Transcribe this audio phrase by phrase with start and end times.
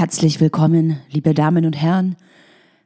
[0.00, 2.16] Herzlich willkommen, liebe Damen und Herren,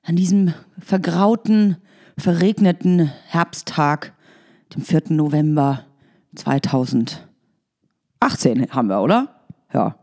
[0.03, 1.77] an diesem vergrauten,
[2.19, 4.15] verregneten Herbsttag,
[4.75, 5.03] dem 4.
[5.11, 5.85] November
[6.35, 7.23] 2018
[8.71, 9.29] haben wir, oder?
[9.73, 9.95] Ja.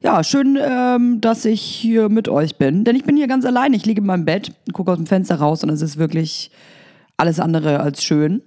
[0.00, 3.72] Ja, schön, ähm, dass ich hier mit euch bin, denn ich bin hier ganz allein.
[3.72, 6.50] Ich liege in meinem Bett, gucke aus dem Fenster raus und es ist wirklich
[7.16, 8.42] alles andere als schön.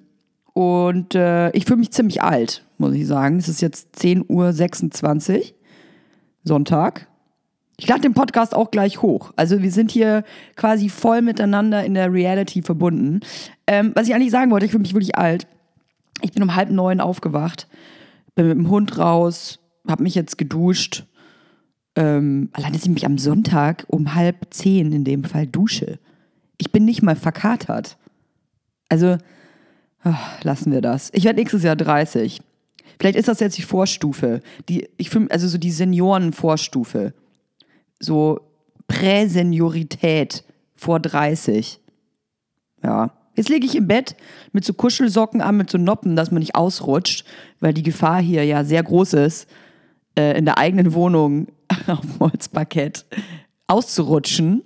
[0.51, 3.37] Und äh, ich fühle mich ziemlich alt, muss ich sagen.
[3.37, 5.43] Es ist jetzt 10.26 Uhr,
[6.43, 7.08] Sonntag.
[7.79, 9.31] Ich lade den Podcast auch gleich hoch.
[9.37, 10.25] Also wir sind hier
[10.57, 13.21] quasi voll miteinander in der Reality verbunden.
[13.67, 15.47] Ähm, was ich eigentlich sagen wollte, ich fühle mich wirklich alt.
[16.21, 17.67] Ich bin um halb neun aufgewacht,
[18.35, 21.05] bin mit dem Hund raus, habe mich jetzt geduscht.
[21.95, 25.99] Ähm, allein, dass ich mich am Sonntag um halb zehn in dem Fall dusche.
[26.57, 27.97] Ich bin nicht mal verkatert.
[28.89, 29.17] Also,
[30.03, 31.11] ach, lassen wir das.
[31.13, 32.41] Ich werde nächstes Jahr 30.
[32.99, 34.41] Vielleicht ist das jetzt die Vorstufe.
[34.67, 37.13] Die, ich fühl, also so die Seniorenvorstufe.
[37.99, 38.41] So
[38.87, 40.43] Präseniorität
[40.75, 41.79] vor 30.
[42.83, 43.11] Ja.
[43.35, 44.17] Jetzt liege ich im Bett
[44.51, 47.25] mit so Kuschelsocken an, mit so Noppen, dass man nicht ausrutscht,
[47.59, 49.47] weil die Gefahr hier ja sehr groß ist,
[50.17, 51.47] äh, in der eigenen Wohnung
[51.87, 53.05] auf dem Holzparkett
[53.67, 54.63] auszurutschen.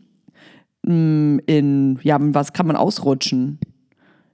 [0.83, 3.59] Mm, in, ja, was kann man ausrutschen?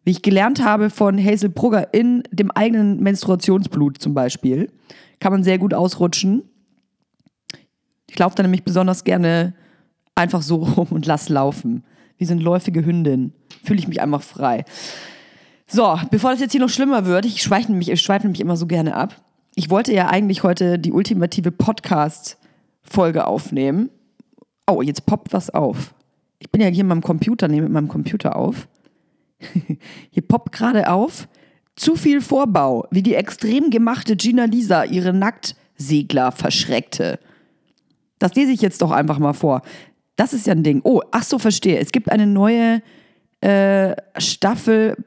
[0.04, 4.72] Wie ich gelernt habe von Hazel Brugger in dem eigenen Menstruationsblut zum Beispiel,
[5.20, 6.44] kann man sehr gut ausrutschen.
[8.10, 9.54] Ich laufe da nämlich besonders gerne
[10.16, 11.84] einfach so rum und lass laufen.
[12.18, 13.34] Wie so eine läufige Hündin.
[13.64, 14.66] Fühle ich mich einfach frei.
[15.68, 18.58] So, bevor das jetzt hier noch schlimmer wird, ich schweife nämlich, ich schweife nämlich immer
[18.58, 19.16] so gerne ab.
[19.56, 23.90] Ich wollte ja eigentlich heute die ultimative Podcast-Folge aufnehmen.
[24.68, 25.94] Oh, jetzt poppt was auf.
[26.40, 28.68] Ich bin ja hier in meinem Computer, nehme mit meinem Computer auf.
[30.10, 31.28] hier poppt gerade auf.
[31.76, 37.20] Zu viel Vorbau, wie die extrem gemachte Gina Lisa ihre Nacktsegler verschreckte.
[38.20, 39.62] Das lese ich jetzt doch einfach mal vor.
[40.16, 40.82] Das ist ja ein Ding.
[40.84, 41.80] Oh, ach so, verstehe.
[41.80, 42.82] Es gibt eine neue
[43.42, 44.98] äh, Staffel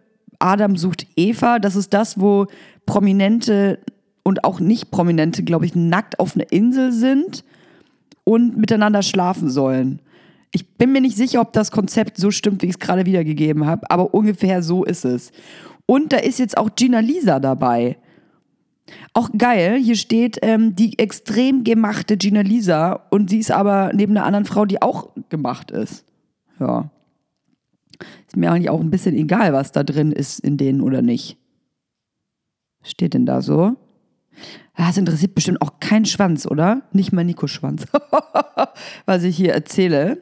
[0.42, 1.58] Adam sucht Eva.
[1.58, 2.46] Das ist das, wo
[2.84, 3.78] Prominente
[4.22, 7.44] und auch nicht Prominente, glaube ich, nackt auf einer Insel sind
[8.24, 10.00] und miteinander schlafen sollen.
[10.52, 13.66] Ich bin mir nicht sicher, ob das Konzept so stimmt, wie ich es gerade wiedergegeben
[13.66, 15.32] habe, aber ungefähr so ist es.
[15.86, 17.96] Und da ist jetzt auch Gina Lisa dabei.
[19.14, 24.16] Auch geil, hier steht ähm, die extrem gemachte Gina Lisa und sie ist aber neben
[24.16, 26.04] einer anderen Frau, die auch gemacht ist.
[26.58, 26.90] Ja.
[28.26, 31.36] Ist mir eigentlich auch ein bisschen egal, was da drin ist in denen oder nicht.
[32.80, 33.76] Was steht denn da so?
[34.76, 36.82] Das interessiert bestimmt auch keinen Schwanz, oder?
[36.92, 37.86] Nicht mal Nico Schwanz,
[39.06, 40.18] was ich hier erzähle.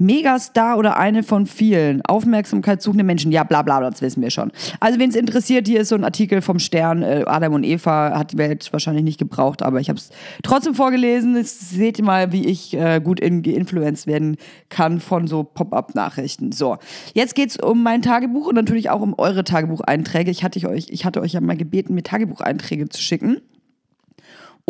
[0.00, 2.00] Megastar oder eine von vielen.
[2.06, 3.30] Aufmerksamkeitssuchende Menschen.
[3.32, 4.50] Ja, bla bla, das wissen wir schon.
[4.80, 7.02] Also, wen es interessiert, hier ist so ein Artikel vom Stern.
[7.02, 10.08] Äh, Adam und Eva hat die Welt wahrscheinlich nicht gebraucht, aber ich habe es
[10.42, 11.36] trotzdem vorgelesen.
[11.36, 14.36] Jetzt seht ihr mal, wie ich äh, gut in, geinfluenced werden
[14.70, 16.52] kann von so Pop-up-Nachrichten.
[16.52, 16.78] So,
[17.12, 20.30] jetzt geht es um mein Tagebuch und natürlich auch um eure Tagebucheinträge.
[20.30, 23.42] Ich hatte euch, ich hatte euch ja mal gebeten, mir Tagebucheinträge zu schicken.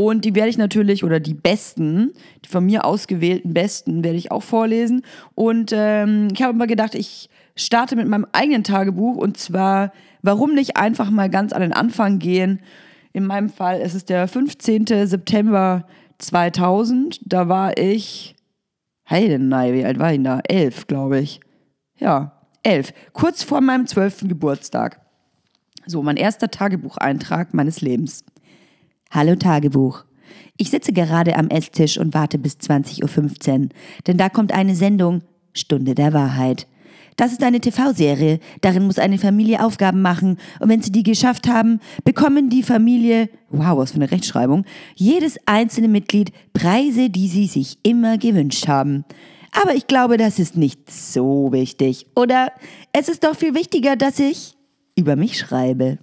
[0.07, 2.13] Und die werde ich natürlich, oder die besten,
[2.43, 5.03] die von mir ausgewählten besten, werde ich auch vorlesen.
[5.35, 9.19] Und ähm, ich habe immer gedacht, ich starte mit meinem eigenen Tagebuch.
[9.19, 12.61] Und zwar, warum nicht einfach mal ganz an den Anfang gehen?
[13.13, 14.87] In meinem Fall ist es der 15.
[15.07, 17.21] September 2000.
[17.27, 18.37] Da war ich,
[19.09, 20.41] Heidenei, wie alt war ich da?
[20.49, 21.41] Elf, glaube ich.
[21.99, 22.95] Ja, elf.
[23.13, 24.99] Kurz vor meinem zwölften Geburtstag.
[25.85, 28.25] So, mein erster Tagebucheintrag meines Lebens.
[29.13, 30.05] Hallo Tagebuch.
[30.57, 33.69] Ich sitze gerade am Esstisch und warte bis 20.15 Uhr,
[34.07, 35.23] denn da kommt eine Sendung
[35.53, 36.69] Stunde der Wahrheit.
[37.17, 41.49] Das ist eine TV-Serie, darin muss eine Familie Aufgaben machen und wenn sie die geschafft
[41.49, 47.49] haben, bekommen die Familie, wow, was für eine Rechtschreibung, jedes einzelne Mitglied Preise, die sie
[47.49, 49.05] sich immer gewünscht haben.
[49.61, 52.07] Aber ich glaube, das ist nicht so wichtig.
[52.15, 52.53] Oder
[52.93, 54.55] es ist doch viel wichtiger, dass ich
[54.95, 55.99] über mich schreibe.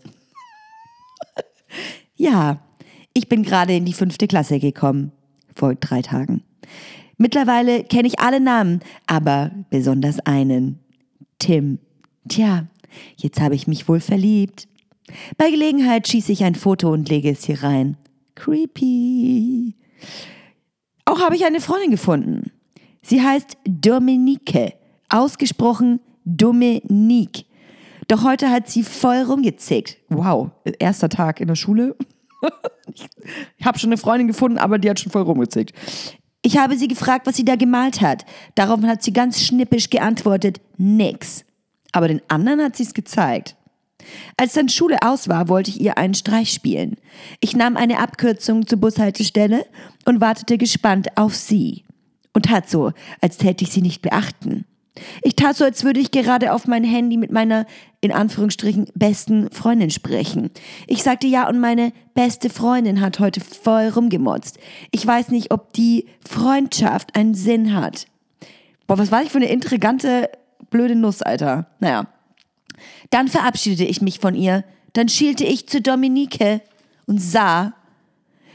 [2.18, 2.60] ja,
[3.18, 5.12] ich bin gerade in die fünfte Klasse gekommen.
[5.56, 6.44] Vor drei Tagen.
[7.18, 10.80] Mittlerweile kenne ich alle Namen, aber besonders einen.
[11.40, 11.80] Tim.
[12.30, 12.68] Tja,
[13.16, 14.68] jetzt habe ich mich wohl verliebt.
[15.38, 17.98] Bei Gelegenheit schieße ich ein Foto und lege es hier rein.
[18.36, 19.76] Creepy.
[21.06, 22.52] Auch habe ich eine Freundin gefunden.
[23.02, 24.74] Sie heißt Dominique.
[25.10, 27.46] Ausgesprochen Dominique.
[28.08, 29.98] Doch heute hat sie voll rumgezickt.
[30.10, 31.96] Wow, erster Tag in der Schule
[33.58, 35.74] ich habe schon eine Freundin gefunden, aber die hat schon voll rumgezickt.
[36.42, 38.26] Ich habe sie gefragt, was sie da gemalt hat.
[38.56, 41.44] Darauf hat sie ganz schnippisch geantwortet, nix.
[41.92, 43.56] Aber den anderen hat sie es gezeigt.
[44.38, 46.96] Als dann Schule aus war, wollte ich ihr einen Streich spielen.
[47.42, 49.66] Ich nahm eine Abkürzung zur Bushaltestelle
[50.06, 51.84] und wartete gespannt auf sie.
[52.34, 54.66] Und tat so, als täte ich sie nicht beachten.
[55.22, 57.66] Ich tat so, als würde ich gerade auf mein Handy mit meiner,
[58.02, 60.52] in Anführungsstrichen, besten Freundin sprechen.
[60.88, 64.60] Ich sagte ja und meine beste Freundin hat heute voll rumgemotzt.
[64.92, 68.08] Ich weiß nicht, ob die Freundschaft einen Sinn hat.
[68.88, 70.30] Boah, was war ich für eine intrigante,
[70.70, 71.68] blöde Nuss, Alter.
[71.80, 72.08] Naja.
[73.10, 74.64] Dann verabschiedete ich mich von ihr.
[74.94, 76.62] Dann schielte ich zu Dominike
[77.06, 77.74] und sah,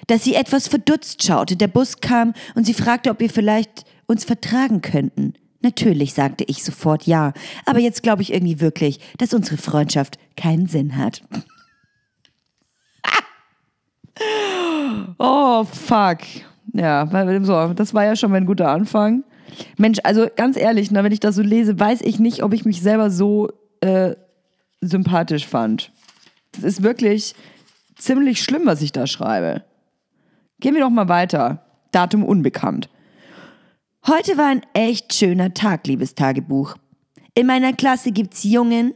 [0.07, 1.57] dass sie etwas verdutzt schaute.
[1.57, 5.35] Der Bus kam und sie fragte, ob wir vielleicht uns vertragen könnten.
[5.63, 7.33] Natürlich sagte ich sofort ja,
[7.67, 11.23] aber jetzt glaube ich irgendwie wirklich, dass unsere Freundschaft keinen Sinn hat.
[15.19, 16.19] oh, fuck.
[16.75, 19.25] Ja, das war ja schon mein guter Anfang.
[19.77, 22.65] Mensch, also ganz ehrlich, na, wenn ich das so lese, weiß ich nicht, ob ich
[22.65, 23.51] mich selber so
[23.81, 24.15] äh,
[24.81, 25.93] sympathisch fand.
[26.53, 27.35] Das ist wirklich
[27.97, 29.65] ziemlich schlimm, was ich da schreibe.
[30.61, 31.65] Gehen wir doch mal weiter.
[31.93, 32.89] Datum unbekannt.
[34.05, 36.75] Heute war ein echt schöner Tag, liebes Tagebuch.
[37.35, 38.95] In meiner Klasse gibt's Jungen,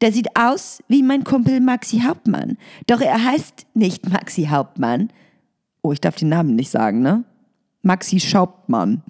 [0.00, 2.58] der sieht aus wie mein Kumpel Maxi Hauptmann.
[2.88, 5.12] Doch er heißt nicht Maxi Hauptmann.
[5.82, 7.22] Oh, ich darf den Namen nicht sagen, ne?
[7.82, 9.04] Maxi Schauptmann.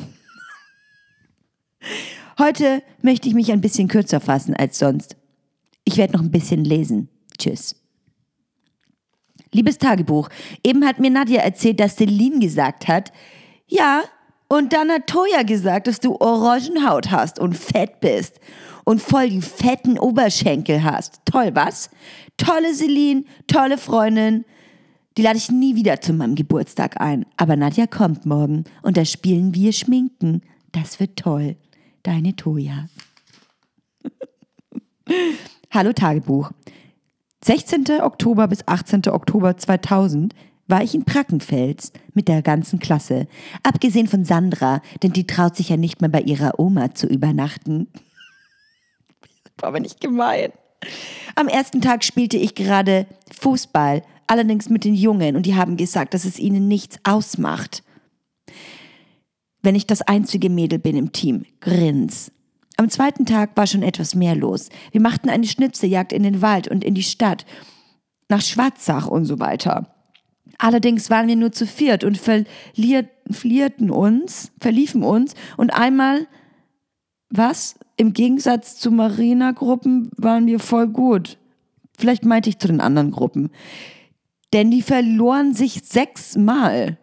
[2.38, 5.16] Heute möchte ich mich ein bisschen kürzer fassen als sonst.
[5.84, 7.08] Ich werde noch ein bisschen lesen.
[7.38, 7.76] Tschüss.
[9.52, 10.28] Liebes Tagebuch,
[10.62, 13.10] eben hat mir Nadja erzählt, dass Celine gesagt hat,
[13.66, 14.02] ja,
[14.52, 18.40] und dann hat Toya gesagt, dass du Orangenhaut hast und fett bist
[18.84, 21.20] und voll die fetten Oberschenkel hast.
[21.24, 21.88] Toll, was?
[22.36, 24.44] Tolle Celine, tolle Freundin.
[25.16, 27.26] Die lade ich nie wieder zu meinem Geburtstag ein.
[27.36, 30.42] Aber Nadja kommt morgen und da spielen wir Schminken.
[30.72, 31.54] Das wird toll.
[32.02, 32.88] Deine Toya.
[35.70, 36.50] Hallo Tagebuch.
[37.44, 37.84] 16.
[38.00, 39.06] Oktober bis 18.
[39.10, 40.34] Oktober 2000
[40.70, 43.26] war ich in Brackenfels mit der ganzen Klasse.
[43.62, 47.88] Abgesehen von Sandra, denn die traut sich ja nicht mehr bei ihrer Oma zu übernachten.
[49.58, 50.52] War aber nicht gemein.
[51.34, 53.06] Am ersten Tag spielte ich gerade
[53.38, 57.82] Fußball, allerdings mit den Jungen, und die haben gesagt, dass es ihnen nichts ausmacht.
[59.62, 62.32] Wenn ich das einzige Mädel bin im Team, grins.
[62.76, 64.70] Am zweiten Tag war schon etwas mehr los.
[64.90, 67.44] Wir machten eine Schnitzeljagd in den Wald und in die Stadt,
[68.30, 69.89] nach Schwarzach und so weiter.
[70.62, 76.26] Allerdings waren wir nur zu viert und verlierten uns, verliefen uns und einmal,
[77.30, 77.76] was?
[77.96, 81.38] Im Gegensatz zu Marina-Gruppen waren wir voll gut.
[81.96, 83.48] Vielleicht meinte ich zu den anderen Gruppen.
[84.52, 86.98] Denn die verloren sich sechsmal.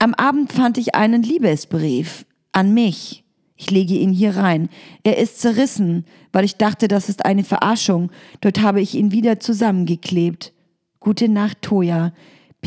[0.00, 3.22] Am Abend fand ich einen Liebesbrief an mich.
[3.54, 4.68] Ich lege ihn hier rein.
[5.04, 8.10] Er ist zerrissen, weil ich dachte, das ist eine Verarschung.
[8.40, 10.52] Dort habe ich ihn wieder zusammengeklebt.
[10.98, 12.12] Gute Nacht, Toja.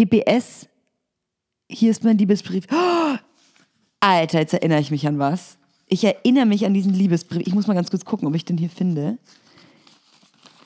[0.06, 0.70] PPS,
[1.70, 2.66] hier ist mein Liebesbrief.
[2.72, 3.18] Oh,
[4.00, 5.58] Alter, jetzt erinnere ich mich an was.
[5.88, 7.46] Ich erinnere mich an diesen Liebesbrief.
[7.46, 9.18] Ich muss mal ganz kurz gucken, ob ich den hier finde.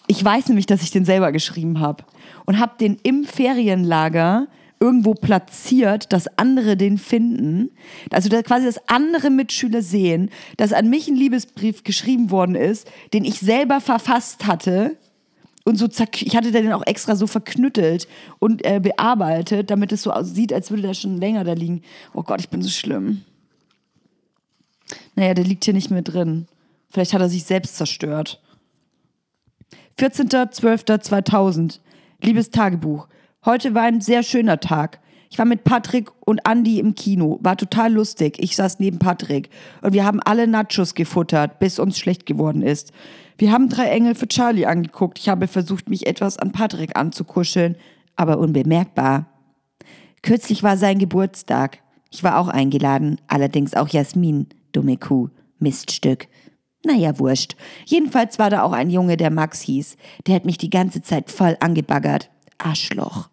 [0.06, 2.04] Ich weiß nämlich, dass ich den selber geschrieben habe
[2.46, 4.48] und habe den im Ferienlager
[4.80, 7.72] irgendwo platziert, dass andere den finden.
[8.12, 12.88] Also dass quasi, dass andere Mitschüler sehen, dass an mich ein Liebesbrief geschrieben worden ist,
[13.14, 14.98] den ich selber verfasst hatte
[15.66, 18.08] und so zack, ich hatte den auch extra so verknüttelt
[18.40, 21.82] und äh, bearbeitet, damit es so aussieht, als würde der schon länger da liegen.
[22.14, 23.24] Oh Gott, ich bin so schlimm.
[25.16, 26.48] Naja, der liegt hier nicht mehr drin.
[26.90, 28.42] Vielleicht hat er sich selbst zerstört.
[30.00, 31.80] 14.12.2000.
[32.22, 33.08] Liebes Tagebuch.
[33.46, 35.00] Heute war ein sehr schöner Tag.
[35.34, 37.40] Ich war mit Patrick und Andy im Kino.
[37.42, 38.38] War total lustig.
[38.38, 39.50] Ich saß neben Patrick.
[39.82, 42.92] Und wir haben alle Nachos gefuttert, bis uns schlecht geworden ist.
[43.40, 45.18] Wir haben drei Engel für Charlie angeguckt.
[45.18, 47.78] Ich habe versucht, mich etwas an Patrick anzukuscheln,
[48.16, 49.26] aber unbemerkbar.
[50.22, 51.80] Kürzlich war sein Geburtstag.
[52.12, 56.28] Ich war auch eingeladen, allerdings auch Jasmin, dumme Kuh, Miststück.
[56.86, 57.56] Naja, wurscht.
[57.86, 59.98] Jedenfalls war da auch ein Junge, der Max hieß.
[60.28, 62.30] Der hat mich die ganze Zeit voll angebaggert.
[62.60, 63.33] Arschloch.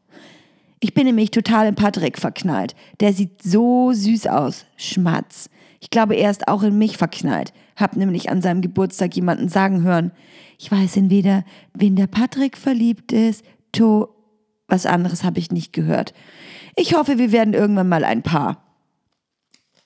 [0.83, 2.75] Ich bin nämlich total in Patrick verknallt.
[3.01, 4.65] Der sieht so süß aus.
[4.77, 5.51] Schmatz.
[5.79, 7.53] Ich glaube, er ist auch in mich verknallt.
[7.77, 10.11] Hab nämlich an seinem Geburtstag jemanden sagen hören,
[10.59, 11.45] ich weiß entweder,
[11.75, 14.09] wen der Patrick verliebt ist, to,
[14.69, 16.15] was anderes habe ich nicht gehört.
[16.77, 18.65] Ich hoffe, wir werden irgendwann mal ein Paar.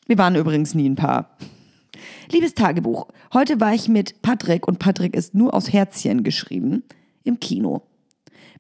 [0.07, 1.37] Wir waren übrigens nie ein Paar.
[2.31, 6.83] Liebes Tagebuch, heute war ich mit Patrick und Patrick ist nur aus Herzchen geschrieben
[7.23, 7.83] im Kino.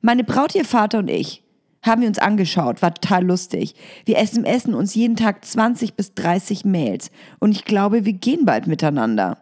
[0.00, 1.43] Meine Braut, ihr Vater und ich
[1.84, 3.74] haben wir uns angeschaut, war total lustig.
[4.04, 8.66] Wir SMSen uns jeden Tag 20 bis 30 Mails und ich glaube, wir gehen bald
[8.66, 9.38] miteinander.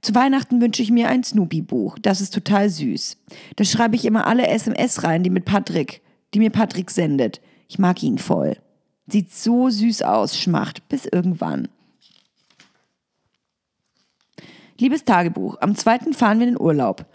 [0.00, 1.98] Zu Weihnachten wünsche ich mir ein Snoopy-Buch.
[2.02, 3.18] Das ist total süß.
[3.54, 6.02] Da schreibe ich immer alle SMS rein, die mit Patrick,
[6.34, 7.40] die mir Patrick sendet.
[7.68, 8.56] Ich mag ihn voll.
[9.06, 10.88] Sieht so süß aus, schmacht.
[10.88, 11.68] Bis irgendwann.
[14.78, 17.06] Liebes Tagebuch, am zweiten fahren wir in den Urlaub.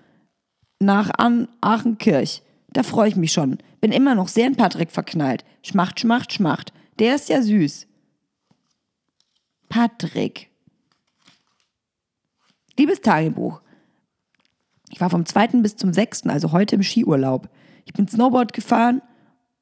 [0.79, 1.11] Nach
[1.59, 2.41] Aachenkirch.
[2.73, 3.57] Da freue ich mich schon.
[3.81, 5.45] Bin immer noch sehr in Patrick verknallt.
[5.63, 6.73] Schmacht, schmacht, schmacht.
[6.99, 7.87] Der ist ja süß.
[9.69, 10.49] Patrick.
[12.77, 13.61] Liebes Tagebuch.
[14.89, 15.47] Ich war vom 2.
[15.61, 17.49] bis zum 6., also heute im Skiurlaub.
[17.85, 19.01] Ich bin Snowboard gefahren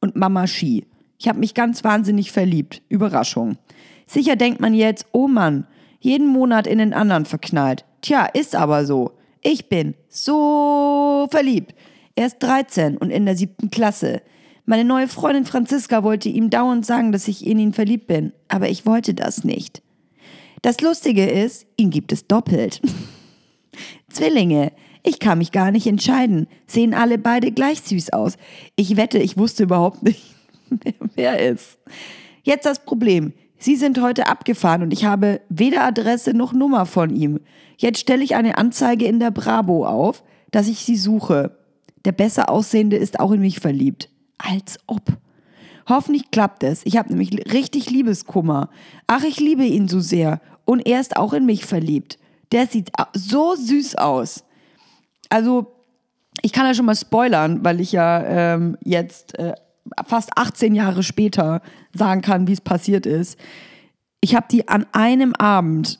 [0.01, 0.85] und Mama Ski.
[1.17, 2.81] Ich habe mich ganz wahnsinnig verliebt.
[2.89, 3.57] Überraschung.
[4.05, 5.65] Sicher denkt man jetzt, oh Mann,
[6.00, 7.85] jeden Monat in den anderen verknallt.
[8.01, 9.17] Tja, ist aber so.
[9.41, 11.74] Ich bin so verliebt.
[12.15, 14.22] Er ist 13 und in der siebten Klasse.
[14.65, 18.69] Meine neue Freundin Franziska wollte ihm dauernd sagen, dass ich in ihn verliebt bin, aber
[18.69, 19.84] ich wollte das nicht.
[20.62, 22.81] Das Lustige ist, ihn gibt es doppelt.
[24.10, 24.72] Zwillinge.
[25.03, 26.48] Ich kann mich gar nicht entscheiden.
[26.65, 28.38] Sehen alle beide gleich süß aus.
[28.75, 30.24] Ich wette, ich wusste überhaupt nicht,
[31.15, 31.77] wer ist.
[32.41, 33.34] Jetzt das Problem.
[33.60, 37.39] Sie sind heute abgefahren und ich habe weder Adresse noch Nummer von ihm.
[37.77, 41.55] Jetzt stelle ich eine Anzeige in der Bravo auf, dass ich sie suche.
[42.05, 44.09] Der besser aussehende ist auch in mich verliebt.
[44.38, 45.01] Als ob.
[45.88, 46.85] Hoffentlich klappt es.
[46.85, 48.69] Ich habe nämlich richtig Liebeskummer.
[49.07, 50.41] Ach, ich liebe ihn so sehr.
[50.65, 52.17] Und er ist auch in mich verliebt.
[52.51, 54.43] Der sieht so süß aus.
[55.29, 55.74] Also,
[56.41, 59.53] ich kann ja schon mal spoilern, weil ich ja ähm, jetzt äh,
[60.05, 61.62] fast 18 Jahre später
[61.93, 63.39] sagen kann, wie es passiert ist.
[64.21, 66.00] Ich habe die an einem Abend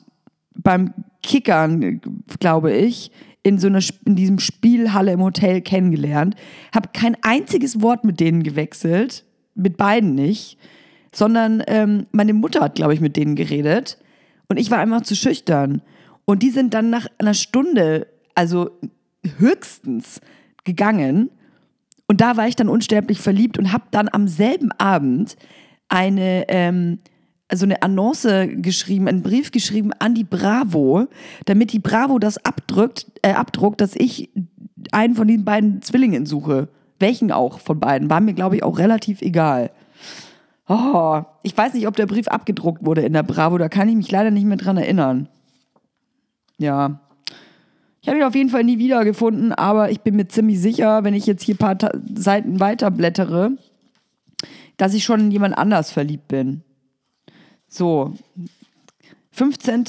[0.54, 2.00] beim Kickern,
[2.40, 3.10] glaube ich,
[3.46, 6.34] in so einer in diesem Spielhalle im Hotel kennengelernt,
[6.74, 9.24] habe kein einziges Wort mit denen gewechselt,
[9.54, 10.58] mit beiden nicht,
[11.14, 13.98] sondern ähm, meine Mutter hat, glaube ich, mit denen geredet
[14.48, 15.80] und ich war einfach zu schüchtern.
[16.24, 18.70] Und die sind dann nach einer Stunde, also
[19.38, 20.20] höchstens,
[20.64, 21.30] gegangen.
[22.08, 25.36] Und da war ich dann unsterblich verliebt und habe dann am selben Abend
[25.88, 26.98] eine, ähm,
[27.48, 31.06] also eine Annonce geschrieben, einen Brief geschrieben an die Bravo,
[31.44, 34.30] damit die Bravo das abdrückt, äh, abdruckt, dass ich
[34.92, 36.68] einen von den beiden Zwillingen suche.
[36.98, 38.10] Welchen auch von beiden.
[38.10, 39.70] War mir, glaube ich, auch relativ egal.
[40.68, 43.94] Oh, ich weiß nicht, ob der Brief abgedruckt wurde in der Bravo, da kann ich
[43.94, 45.28] mich leider nicht mehr dran erinnern.
[46.58, 47.00] Ja.
[48.00, 51.14] Ich habe ihn auf jeden Fall nie wiedergefunden, aber ich bin mir ziemlich sicher, wenn
[51.14, 53.52] ich jetzt hier ein paar Ta Seiten weiterblättere,
[54.76, 56.62] dass ich schon in jemand anders verliebt bin.
[57.76, 58.14] So,
[59.32, 59.84] 15.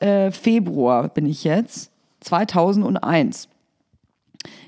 [0.00, 3.48] Äh, Februar bin ich jetzt, 2001.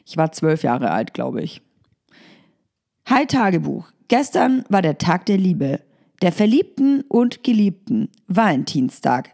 [0.06, 1.60] Ich war zwölf Jahre alt, glaube ich.
[3.08, 3.88] Hi Tagebuch.
[4.06, 5.80] Gestern war der Tag der Liebe,
[6.22, 9.30] der Verliebten und Geliebten, Valentinstag.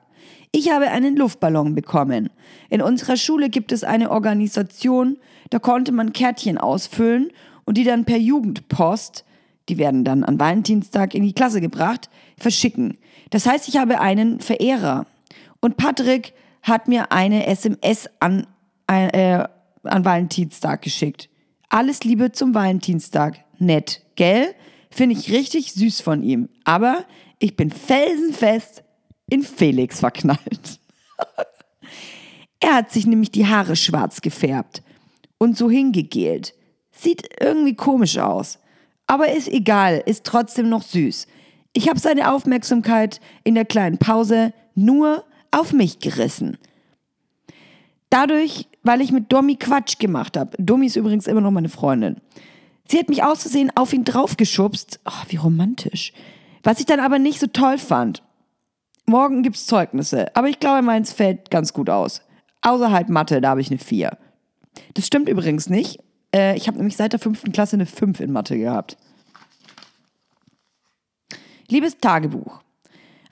[0.51, 2.31] Ich habe einen Luftballon bekommen.
[2.71, 5.19] In unserer Schule gibt es eine Organisation,
[5.51, 7.31] da konnte man Kärtchen ausfüllen
[7.67, 9.27] und die dann per Jugendpost,
[9.69, 12.99] die werden dann an Valentinstag in die Klasse gebracht, verschicken.
[13.31, 15.07] Das heißt, ich habe einen Verehrer.
[15.61, 18.47] Und Patrick hat mir eine SMS an,
[18.87, 19.45] äh,
[19.83, 21.29] an Valentinstag geschickt.
[21.69, 23.45] Alles Liebe zum Valentinstag.
[23.59, 24.55] Nett, gell?
[24.91, 26.49] Finde ich richtig süß von ihm.
[26.65, 27.05] Aber
[27.39, 28.83] ich bin felsenfest
[29.29, 30.81] in Felix verknallt.
[32.61, 34.83] er hat sich nämlich die Haare schwarz gefärbt
[35.39, 36.55] und so hingegelt.
[36.91, 38.59] Sieht irgendwie komisch aus.
[39.07, 41.27] Aber ist egal, ist trotzdem noch süß.
[41.73, 46.59] Ich habe seine Aufmerksamkeit in der kleinen Pause nur auf mich gerissen.
[48.11, 50.57] Dadurch, weil ich mit Domi Quatsch gemacht habe.
[50.59, 52.17] Domi ist übrigens immer noch meine Freundin.
[52.87, 55.01] Sie hat mich auszusehen auf ihn draufgeschubst.
[55.05, 56.13] Oh, wie romantisch.
[56.63, 58.23] Was ich dann aber nicht so toll fand.
[59.05, 62.23] Morgen gibt's Zeugnisse, aber ich glaube, meins fällt ganz gut aus.
[62.63, 64.17] Außer halt Mathe, da habe ich eine 4.
[64.95, 65.99] Das stimmt übrigens nicht.
[66.35, 68.97] Äh, ich habe nämlich seit der fünften Klasse eine 5 in Mathe gehabt.
[71.71, 72.63] Liebes Tagebuch.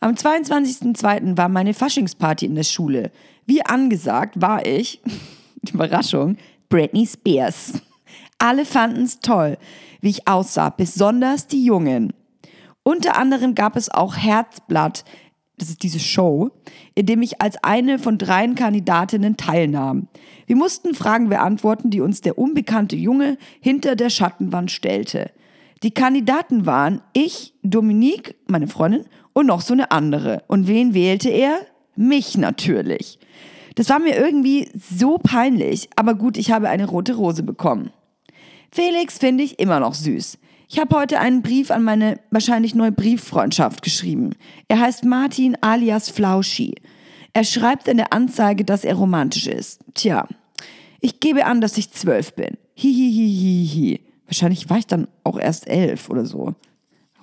[0.00, 1.38] Am 22.02.
[1.38, 3.10] war meine Faschingsparty in der Schule.
[3.46, 5.00] Wie angesagt war ich,
[5.72, 6.36] Überraschung,
[6.68, 7.80] Britney Spears.
[8.38, 9.56] Alle fanden es toll,
[10.02, 12.12] wie ich aussah, besonders die Jungen.
[12.82, 15.06] Unter anderem gab es auch Herzblatt,
[15.56, 16.50] das ist diese Show,
[16.94, 20.08] in dem ich als eine von dreien Kandidatinnen teilnahm.
[20.44, 25.30] Wir mussten Fragen beantworten, die uns der unbekannte Junge hinter der Schattenwand stellte.
[25.82, 30.42] Die Kandidaten waren ich, Dominique, meine Freundin, und noch so eine andere.
[30.48, 31.60] Und wen wählte er?
[31.94, 33.18] Mich natürlich.
[33.74, 37.90] Das war mir irgendwie so peinlich, aber gut, ich habe eine rote Rose bekommen.
[38.70, 40.38] Felix finde ich immer noch süß.
[40.68, 44.30] Ich habe heute einen Brief an meine wahrscheinlich neue Brieffreundschaft geschrieben.
[44.68, 46.74] Er heißt Martin alias Flauschi.
[47.34, 49.80] Er schreibt in der Anzeige, dass er romantisch ist.
[49.94, 50.26] Tja,
[51.00, 52.56] ich gebe an, dass ich zwölf bin.
[52.74, 54.00] Hihihihihi.
[54.26, 56.54] Wahrscheinlich war ich dann auch erst elf oder so.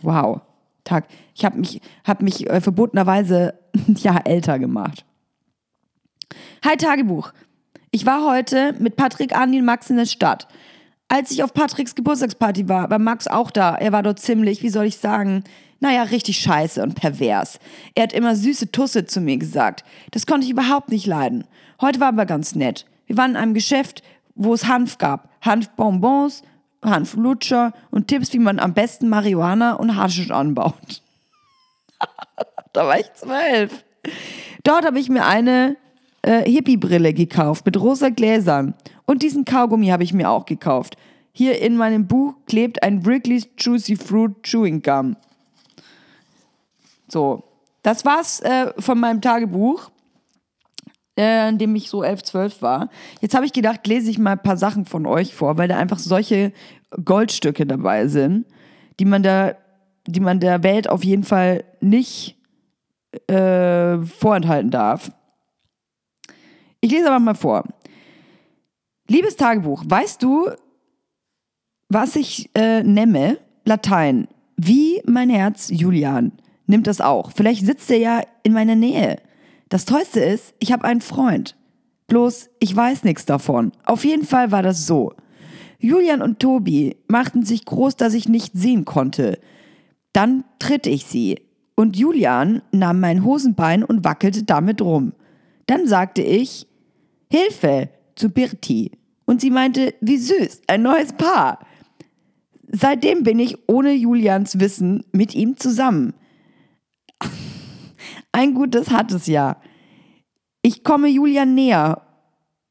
[0.01, 0.41] Wow.
[0.83, 1.05] Tag.
[1.33, 3.53] Ich habe mich, hab mich äh, verbotenerweise
[3.88, 5.05] ein Jahr älter gemacht.
[6.65, 7.31] Hi Tagebuch.
[7.91, 10.48] Ich war heute mit Patrick, Andi und Max in der Stadt.
[11.07, 13.75] Als ich auf Patricks Geburtstagsparty war, war Max auch da.
[13.75, 15.43] Er war dort ziemlich, wie soll ich sagen,
[15.79, 17.60] naja, richtig scheiße und pervers.
[17.93, 19.83] Er hat immer süße Tusse zu mir gesagt.
[20.12, 21.43] Das konnte ich überhaupt nicht leiden.
[21.81, 22.86] Heute war aber ganz nett.
[23.05, 24.01] Wir waren in einem Geschäft,
[24.33, 25.29] wo es Hanf gab.
[25.41, 26.41] Hanfbonbons,
[26.83, 31.01] Hanflutscher und Tipps, wie man am besten Marihuana und Haschisch anbaut.
[32.73, 33.83] da war ich zwölf.
[34.63, 35.77] Dort habe ich mir eine
[36.21, 38.73] äh, Hippie-Brille gekauft mit rosa Gläsern.
[39.05, 40.97] Und diesen Kaugummi habe ich mir auch gekauft.
[41.31, 45.15] Hier in meinem Buch klebt ein Wrigley's Juicy Fruit Chewing Gum.
[47.07, 47.43] So,
[47.81, 49.91] das war's äh, von meinem Tagebuch,
[51.17, 52.89] äh, in dem ich so 11, 12 war.
[53.22, 55.77] Jetzt habe ich gedacht, lese ich mal ein paar Sachen von euch vor, weil da
[55.77, 56.51] einfach solche
[57.03, 58.46] Goldstücke dabei sind,
[59.00, 59.55] die man da,
[60.08, 62.38] die man der Welt auf jeden Fall nicht
[63.27, 65.12] äh, vorenthalten darf.
[66.82, 67.63] Ich lese aber mal vor.
[69.08, 70.50] Liebes Tagebuch, weißt du,
[71.89, 73.38] was ich äh, nehme?
[73.65, 74.27] Latein.
[74.58, 76.32] Wie mein Herz, Julian,
[76.67, 77.32] nimmt das auch.
[77.32, 79.17] Vielleicht sitzt er ja in meiner Nähe.
[79.74, 81.56] Das Tollste ist, ich habe einen Freund.
[82.06, 83.72] Bloß, ich weiß nichts davon.
[83.86, 85.13] Auf jeden Fall war das so.
[85.80, 89.39] Julian und Tobi machten sich groß, dass ich nicht sehen konnte.
[90.12, 91.42] Dann tritt ich sie.
[91.74, 95.13] Und Julian nahm mein Hosenbein und wackelte damit rum.
[95.65, 96.68] Dann sagte ich,
[97.32, 98.92] Hilfe zu Birti.
[99.25, 101.65] Und sie meinte, wie süß, ein neues Paar.
[102.72, 106.13] Seitdem bin ich ohne Julians Wissen mit ihm zusammen.
[108.33, 109.55] Ein gutes hat es ja.
[110.63, 112.01] Ich komme Julian näher.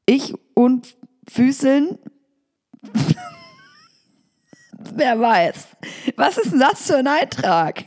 [0.05, 0.95] Ich und
[1.27, 1.97] Füßeln.
[4.95, 5.69] Wer weiß.
[6.17, 7.85] Was ist denn das für ein Eintrag?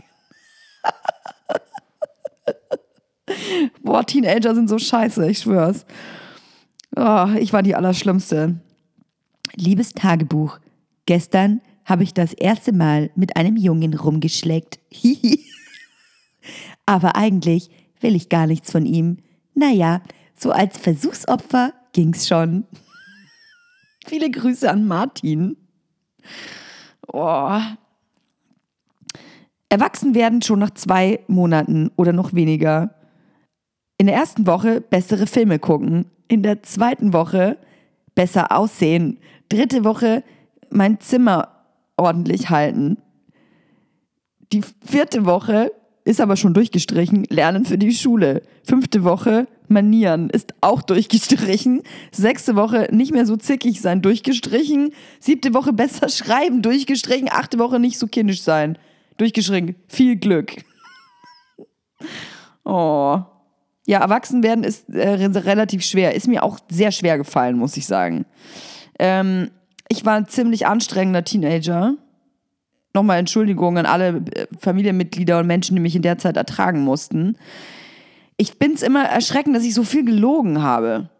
[3.82, 5.84] Boah, Teenager sind so scheiße, ich schwör's.
[6.96, 8.58] Oh, ich war die Allerschlimmste.
[9.54, 10.58] Liebes Tagebuch,
[11.04, 14.78] gestern habe ich das erste Mal mit einem Jungen rumgeschleckt.
[16.86, 17.70] Aber eigentlich
[18.00, 19.18] will ich gar nichts von ihm.
[19.54, 20.00] Naja,
[20.34, 22.64] so als Versuchsopfer ging's schon.
[24.06, 25.56] Viele Grüße an Martin.
[27.12, 27.60] Oh.
[29.68, 32.94] Erwachsen werden schon nach zwei Monaten oder noch weniger.
[33.98, 37.58] In der ersten Woche bessere Filme gucken, in der zweiten Woche
[38.14, 39.18] besser aussehen,
[39.48, 40.22] dritte Woche
[40.70, 41.48] mein Zimmer
[41.96, 42.98] ordentlich halten.
[44.52, 45.72] Die vierte Woche
[46.06, 48.42] ist aber schon durchgestrichen, Lernen für die Schule.
[48.62, 51.82] Fünfte Woche Manieren ist auch durchgestrichen.
[52.12, 54.92] Sechste Woche nicht mehr so zickig sein, durchgestrichen.
[55.18, 57.28] Siebte Woche besser schreiben, durchgestrichen.
[57.28, 58.78] Achte Woche nicht so kindisch sein,
[59.18, 59.74] durchgestrichen.
[59.88, 60.56] Viel Glück.
[62.68, 63.20] Oh.
[63.86, 66.16] Ja, erwachsen werden ist äh, relativ schwer.
[66.16, 68.26] Ist mir auch sehr schwer gefallen, muss ich sagen.
[68.98, 69.52] Ähm,
[69.88, 71.94] ich war ein ziemlich anstrengender Teenager.
[72.96, 77.36] Nochmal Entschuldigung an alle äh, Familienmitglieder und Menschen, die mich in der Zeit ertragen mussten.
[78.38, 81.10] Ich bin es immer erschreckend, dass ich so viel gelogen habe.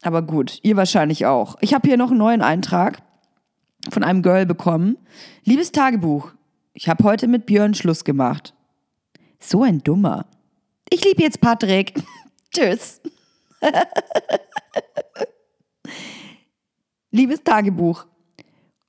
[0.00, 1.56] Aber gut, ihr wahrscheinlich auch.
[1.60, 3.02] Ich habe hier noch einen neuen Eintrag
[3.90, 4.96] von einem Girl bekommen.
[5.44, 6.32] Liebes Tagebuch,
[6.72, 8.54] ich habe heute mit Björn Schluss gemacht.
[9.38, 10.24] So ein Dummer.
[10.88, 11.92] Ich liebe jetzt Patrick.
[12.54, 13.02] Tschüss.
[17.10, 18.06] Liebes Tagebuch,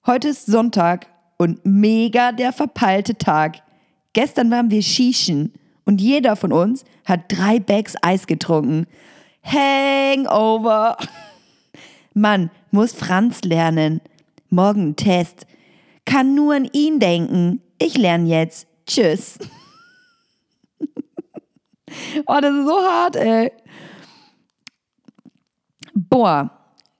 [0.05, 3.61] heute ist Sonntag und mega der verpeilte Tag.
[4.13, 5.53] Gestern waren wir Shishen
[5.85, 8.87] und jeder von uns hat drei Bags Eis getrunken.
[9.43, 10.97] Hangover.
[12.13, 14.01] Mann, muss Franz lernen.
[14.49, 15.45] Morgen Test.
[16.05, 17.61] Kann nur an ihn denken.
[17.77, 18.67] Ich lerne jetzt.
[18.87, 19.37] Tschüss.
[22.25, 23.53] Oh, das ist so hart, ey.
[25.93, 26.49] Boah,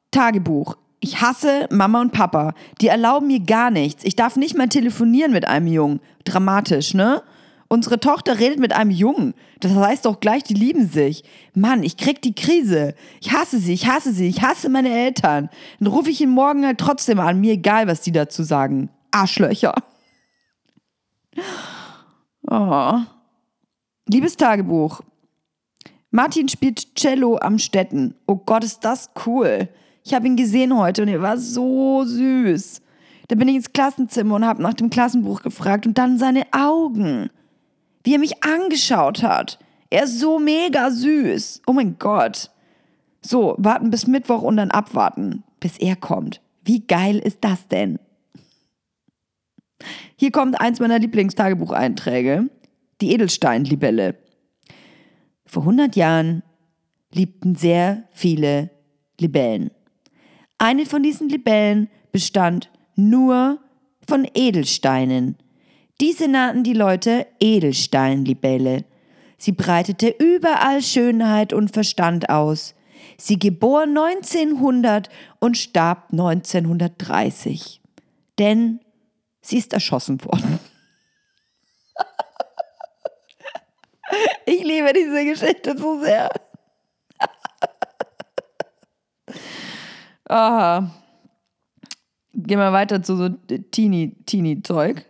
[0.09, 0.77] Tagebuch.
[1.05, 2.55] Ich hasse Mama und Papa.
[2.81, 4.03] Die erlauben mir gar nichts.
[4.03, 5.99] Ich darf nicht mal telefonieren mit einem Jungen.
[6.23, 7.21] Dramatisch, ne?
[7.67, 9.35] Unsere Tochter redet mit einem Jungen.
[9.59, 11.23] Das heißt doch gleich, die lieben sich.
[11.53, 12.95] Mann, ich krieg die Krise.
[13.21, 15.51] Ich hasse sie, ich hasse sie, ich hasse meine Eltern.
[15.79, 17.39] Dann rufe ich ihn morgen halt trotzdem an.
[17.39, 18.89] Mir egal, was die dazu sagen.
[19.11, 19.75] Arschlöcher.
[22.49, 22.97] Oh.
[24.07, 25.01] Liebes Tagebuch.
[26.09, 28.15] Martin spielt Cello am Städten.
[28.25, 29.69] Oh Gott, ist das cool.
[30.05, 32.81] Ich habe ihn gesehen heute und er war so süß.
[33.27, 37.31] Da bin ich ins Klassenzimmer und habe nach dem Klassenbuch gefragt und dann seine Augen.
[38.03, 39.57] Wie er mich angeschaut hat.
[39.89, 41.63] Er ist so mega süß.
[41.65, 42.51] Oh mein Gott.
[43.19, 46.39] So, warten bis Mittwoch und dann abwarten, bis er kommt.
[46.63, 47.97] Wie geil ist das denn?
[50.17, 52.51] Hier kommt eins meiner Lieblingstagebucheinträge.
[53.01, 54.17] Die Edelsteinlibelle.
[55.47, 56.43] Vor 100 Jahren
[57.11, 58.69] liebten sehr viele
[59.19, 59.71] Libellen.
[60.57, 63.59] Eine von diesen Libellen bestand nur
[64.07, 65.37] von Edelsteinen.
[65.99, 68.85] Diese nannten die Leute Edelsteinlibelle.
[69.37, 72.73] Sie breitete überall Schönheit und Verstand aus.
[73.17, 77.81] Sie geboren 1900 und starb 1930.
[78.39, 78.79] Denn
[79.41, 80.59] sie ist erschossen worden.
[84.45, 86.29] Ich liebe diese Geschichte so sehr.
[90.27, 90.89] Aha.
[92.33, 95.05] Gehen wir weiter zu so Teenie-Zeug.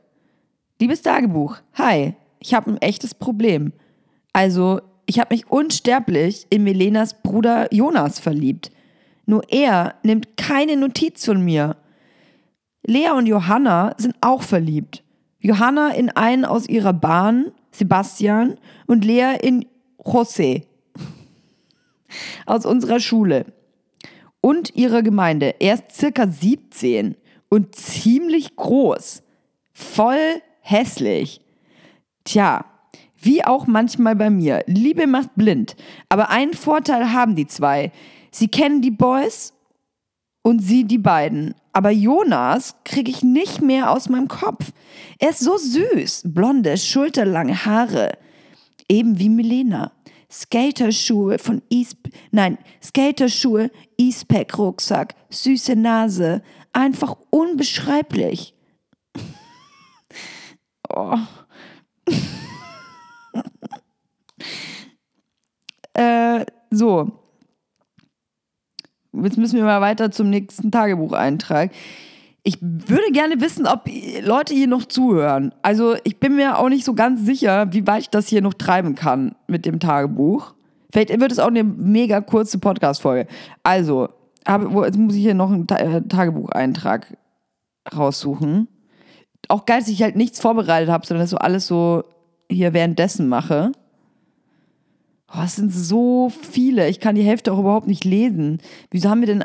[0.80, 3.72] Liebes Tagebuch, hi, ich habe ein echtes Problem.
[4.34, 8.72] Also, ich habe mich unsterblich in Melenas Bruder Jonas verliebt.
[9.26, 11.78] Nur er nimmt keine Notiz von mir.
[12.86, 15.04] Lea und Johanna sind auch verliebt.
[15.40, 19.66] Johanna in einen aus ihrer Bahn, Sebastian, und Lea in
[19.98, 20.66] José
[22.46, 23.46] aus unserer Schule
[24.46, 25.56] und ihrer Gemeinde.
[25.60, 27.16] Er ist circa 17
[27.50, 29.24] und ziemlich groß.
[29.74, 31.42] Voll hässlich.
[32.26, 32.64] Tja,
[33.20, 34.64] wie auch manchmal bei mir.
[34.68, 35.76] Liebe macht blind.
[36.10, 37.92] Aber einen Vorteil haben die zwei.
[38.30, 39.52] Sie kennen die Boys
[40.44, 41.56] und sie die beiden.
[41.74, 44.74] Aber Jonas kriege ich nicht mehr aus meinem Kopf.
[45.18, 46.22] Er ist so süß.
[46.24, 48.16] Blonde, schulterlange Haare.
[48.88, 49.92] Eben wie Milena.
[50.36, 51.96] Skaterschuhe von East,
[52.32, 56.44] nein, Skaterschuhe, Eastpack Rucksack, süße Nase,
[56.74, 58.54] einfach unbeschreiblich.
[60.90, 61.18] oh.
[65.94, 67.14] äh, so.
[69.14, 71.72] Jetzt müssen wir mal weiter zum nächsten Tagebucheintrag.
[72.48, 73.90] Ich würde gerne wissen, ob
[74.22, 75.52] Leute hier noch zuhören.
[75.64, 78.54] Also ich bin mir auch nicht so ganz sicher, wie weit ich das hier noch
[78.54, 80.54] treiben kann mit dem Tagebuch.
[80.94, 83.28] Vielleicht wird es auch eine mega kurze Podcast-Folge.
[83.64, 84.10] Also,
[84.48, 87.18] jetzt muss ich hier noch einen äh, Tagebucheintrag
[87.94, 88.68] raussuchen.
[89.50, 92.04] Auch geil, dass ich halt nichts vorbereitet habe, sondern das so alles so
[92.50, 93.72] hier währenddessen mache.
[95.34, 96.88] Oh, es sind so viele.
[96.90, 98.60] Ich kann die Hälfte auch überhaupt nicht lesen.
[98.92, 99.44] Wieso haben wir denn.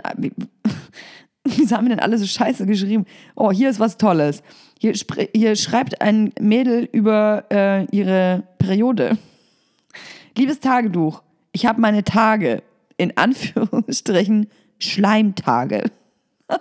[1.45, 3.07] Wieso haben wir denn alle so scheiße geschrieben?
[3.35, 4.43] Oh, hier ist was Tolles.
[4.79, 4.93] Hier,
[5.35, 9.17] hier schreibt ein Mädel über äh, ihre Periode.
[10.37, 11.23] Liebes Tagebuch,
[11.53, 12.63] ich habe meine Tage,
[12.97, 14.49] in Anführungsstrichen
[14.79, 15.91] Schleimtage.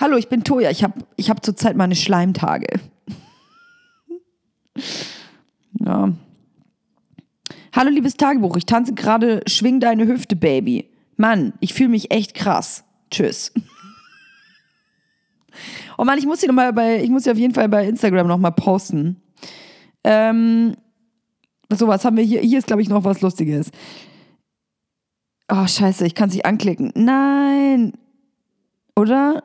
[0.00, 0.70] Hallo, ich bin Toja.
[0.70, 2.80] Ich habe ich hab zurzeit meine Schleimtage.
[5.80, 6.12] ja.
[7.74, 8.56] Hallo, liebes Tagebuch.
[8.56, 10.91] Ich tanze gerade Schwing deine Hüfte, Baby.
[11.16, 12.84] Mann, ich fühle mich echt krass.
[13.10, 13.52] Tschüss.
[15.98, 17.86] Oh Mann, ich muss sie noch mal bei, ich muss sie auf jeden Fall bei
[17.86, 19.20] Instagram noch mal posten.
[20.02, 20.74] Ähm,
[21.70, 22.40] so, was haben wir hier?
[22.40, 23.70] Hier ist, glaube ich, noch was Lustiges.
[25.48, 26.92] Oh, scheiße, ich kann es nicht anklicken.
[26.94, 27.92] Nein.
[28.96, 29.42] Oder?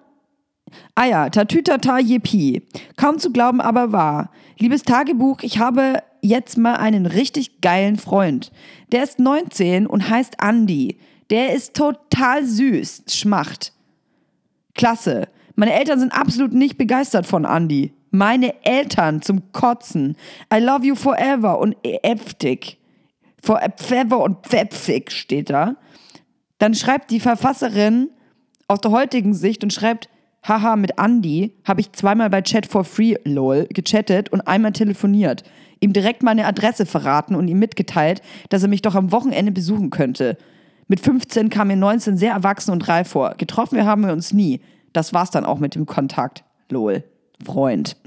[0.95, 2.63] Ah ja, Tatütata Yepi.
[2.95, 4.31] Kaum zu glauben, aber wahr.
[4.57, 8.51] Liebes Tagebuch, ich habe jetzt mal einen richtig geilen Freund.
[8.91, 10.97] Der ist 19 und heißt Andy.
[11.29, 13.03] Der ist total süß.
[13.07, 13.73] Schmacht.
[14.73, 15.27] Klasse.
[15.55, 17.93] Meine Eltern sind absolut nicht begeistert von Andy.
[18.11, 20.15] Meine Eltern zum Kotzen.
[20.53, 22.77] I love you forever und Eftig.
[23.43, 25.75] Forever und Pfeffig steht da.
[26.59, 28.09] Dann schreibt die Verfasserin
[28.67, 30.09] aus der heutigen Sicht und schreibt,
[30.47, 35.43] haha, mit Andy habe ich zweimal bei Chat for Free, lol, gechattet und einmal telefoniert.
[35.79, 39.89] Ihm direkt meine Adresse verraten und ihm mitgeteilt, dass er mich doch am Wochenende besuchen
[39.89, 40.37] könnte.
[40.87, 43.35] Mit 15 kam mir 19 sehr erwachsen und reif vor.
[43.37, 44.61] Getroffen haben wir uns nie.
[44.93, 46.43] Das war's dann auch mit dem Kontakt.
[46.69, 47.03] Lol.
[47.45, 47.97] Freund.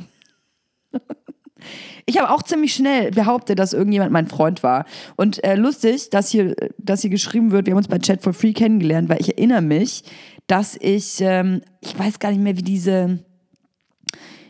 [2.06, 4.86] Ich habe auch ziemlich schnell behauptet, dass irgendjemand mein Freund war.
[5.16, 8.32] Und äh, lustig, dass hier, dass hier geschrieben wird, wir haben uns bei Chat for
[8.32, 10.02] Free kennengelernt, weil ich erinnere mich,
[10.46, 13.20] dass ich, ähm, ich weiß gar nicht mehr, wie diese,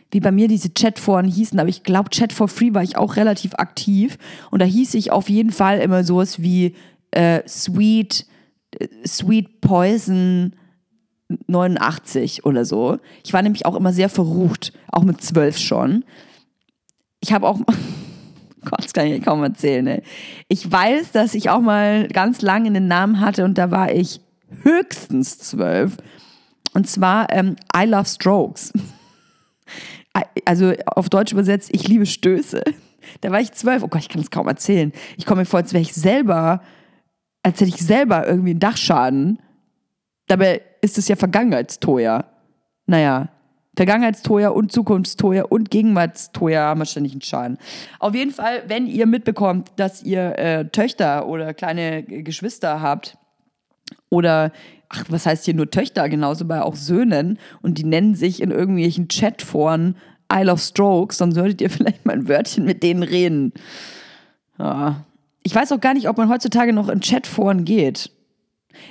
[0.09, 3.15] wie bei mir diese Chatforen hießen, aber ich glaube, Chat for Free war ich auch
[3.15, 4.17] relativ aktiv.
[4.49, 6.75] Und da hieß ich auf jeden Fall immer sowas wie
[7.11, 8.25] äh, Sweet,
[9.05, 10.53] Sweet Poison
[11.47, 12.97] 89 oder so.
[13.23, 16.03] Ich war nämlich auch immer sehr verrucht, auch mit zwölf schon.
[17.19, 17.59] Ich habe auch,
[18.65, 20.03] Gott, das kann ich kaum erzählen, ey.
[20.47, 24.21] Ich weiß, dass ich auch mal ganz lange einen Namen hatte und da war ich
[24.63, 25.97] höchstens zwölf.
[26.73, 28.73] Und zwar ähm, I Love Strokes.
[30.43, 32.63] Also auf Deutsch übersetzt, ich liebe Stöße.
[33.21, 33.81] Da war ich zwölf.
[33.81, 34.91] Oh Gott, ich kann das kaum erzählen.
[35.17, 36.61] Ich komme mir vor, als wäre ich selber,
[37.43, 39.39] als hätte ich selber irgendwie einen Dachschaden.
[40.27, 42.25] Dabei ist es ja Vergangenheitstoja.
[42.85, 43.29] Naja,
[43.75, 47.57] Vergangenheitstoja und Zukunftstoja und Gegenwartstoja haben wahrscheinlich einen Schaden.
[47.99, 53.17] Auf jeden Fall, wenn ihr mitbekommt, dass ihr äh, Töchter oder kleine Geschwister habt
[54.09, 54.51] oder
[54.89, 58.51] ach, was heißt hier nur Töchter, genauso bei auch Söhnen und die nennen sich in
[58.51, 59.95] irgendwelchen Chatforen
[60.33, 63.53] I love Strokes, dann solltet ihr vielleicht mal ein Wörtchen mit denen reden.
[64.59, 65.05] Ja.
[65.43, 68.11] Ich weiß auch gar nicht, ob man heutzutage noch in Chatforen geht.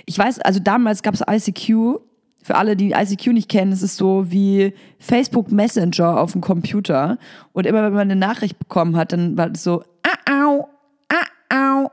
[0.06, 2.00] Ich weiß, also damals gab es ICQ.
[2.42, 7.18] Für alle, die ICQ nicht kennen, es ist so wie Facebook Messenger auf dem Computer.
[7.52, 10.68] Und immer wenn man eine Nachricht bekommen hat, dann war es so, ah, au,
[11.10, 11.90] ah, au.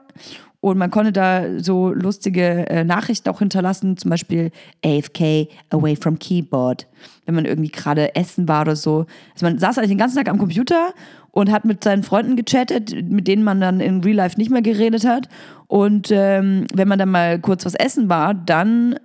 [0.60, 4.52] Und man konnte da so lustige äh, Nachrichten auch hinterlassen, zum Beispiel
[4.84, 6.88] AFK, away from keyboard,
[7.26, 9.06] wenn man irgendwie gerade essen war oder so.
[9.34, 10.94] Also man saß eigentlich den ganzen Tag am Computer
[11.38, 14.64] und hat mit seinen Freunden gechattet, mit denen man dann in Real Life nicht mehr
[14.64, 15.30] geredet hat.
[15.68, 18.96] Und ähm, wenn man dann mal kurz was essen war, dann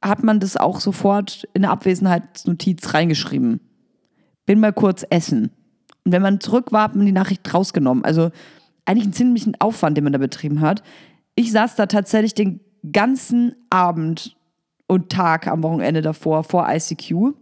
[0.00, 3.60] hat man das auch sofort in der Abwesenheitsnotiz reingeschrieben.
[4.46, 5.50] Bin mal kurz essen.
[6.06, 8.06] Und wenn man zurück war, hat man die Nachricht rausgenommen.
[8.06, 8.30] Also
[8.86, 10.82] eigentlich einen ziemlichen Aufwand, den man da betrieben hat.
[11.34, 12.60] Ich saß da tatsächlich den
[12.90, 14.34] ganzen Abend
[14.86, 17.34] und Tag am Wochenende davor, vor ICQ.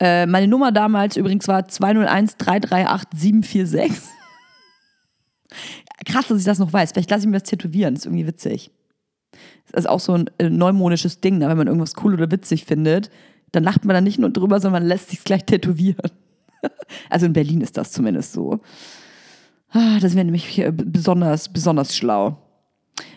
[0.00, 4.10] Äh, meine Nummer damals übrigens war 201 338 746.
[6.06, 6.92] Krass, dass ich das noch weiß.
[6.92, 7.94] Vielleicht lasse ich mir das tätowieren.
[7.94, 8.70] Das ist irgendwie witzig.
[9.70, 11.48] Das ist auch so ein äh, neumodisches Ding, ne?
[11.48, 13.10] wenn man irgendwas cool oder witzig findet.
[13.52, 16.10] Dann lacht man da nicht nur drüber, sondern man lässt sich gleich tätowieren.
[17.10, 18.60] also in Berlin ist das zumindest so.
[19.70, 22.38] Ah, das wäre nämlich besonders, besonders schlau.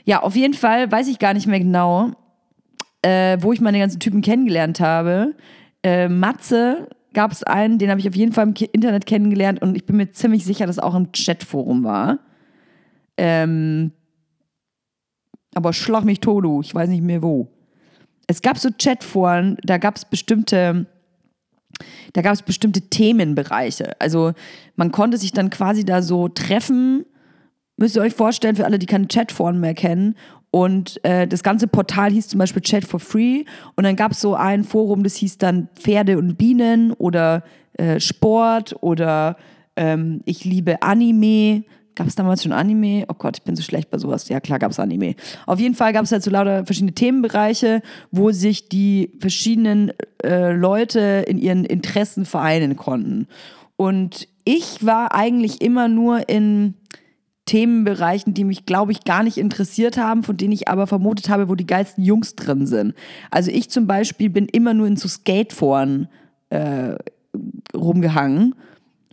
[0.05, 2.11] Ja, auf jeden Fall weiß ich gar nicht mehr genau,
[3.01, 5.33] äh, wo ich meine ganzen Typen kennengelernt habe.
[5.83, 9.75] Äh, Matze gab es einen, den habe ich auf jeden Fall im Internet kennengelernt und
[9.75, 12.19] ich bin mir ziemlich sicher, dass auch im Chatforum war.
[13.17, 13.91] Ähm,
[15.53, 17.47] aber schlag mich tot, ich weiß nicht mehr wo.
[18.25, 20.87] Es gab so Chatforen, da gab es bestimmte
[22.13, 23.99] da gab es bestimmte Themenbereiche.
[23.99, 24.33] Also
[24.75, 27.05] man konnte sich dann quasi da so treffen,
[27.77, 30.15] müsst ihr euch vorstellen, für alle, die keine Chatforen mehr kennen.
[30.53, 33.43] Und äh, das ganze Portal hieß zum Beispiel Chat for Free.
[33.75, 37.99] Und dann gab es so ein Forum, das hieß dann Pferde und Bienen oder äh,
[37.99, 39.35] Sport oder
[39.75, 41.63] ähm, ich liebe Anime.
[41.95, 43.05] Gab es damals schon Anime?
[43.07, 44.29] Oh Gott, ich bin so schlecht bei sowas.
[44.29, 45.15] Ja, klar gab es Anime.
[45.47, 49.91] Auf jeden Fall gab es halt so lauter verschiedene Themenbereiche, wo sich die verschiedenen
[50.23, 53.25] äh, Leute in ihren Interessen vereinen konnten.
[53.75, 56.75] Und ich war eigentlich immer nur in
[57.45, 61.49] Themenbereichen, die mich, glaube ich, gar nicht interessiert haben, von denen ich aber vermutet habe,
[61.49, 62.93] wo die geilsten Jungs drin sind.
[63.31, 66.07] Also ich zum Beispiel bin immer nur in so Skateforen
[66.49, 66.95] äh,
[67.75, 68.55] rumgehangen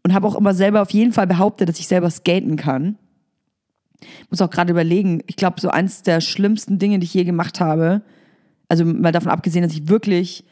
[0.05, 2.97] und habe auch immer selber auf jeden Fall behauptet, dass ich selber skaten kann.
[4.01, 7.25] Ich muss auch gerade überlegen, ich glaube, so eins der schlimmsten Dinge, die ich je
[7.25, 8.03] gemacht habe,
[8.69, 10.45] also mal davon abgesehen, dass ich wirklich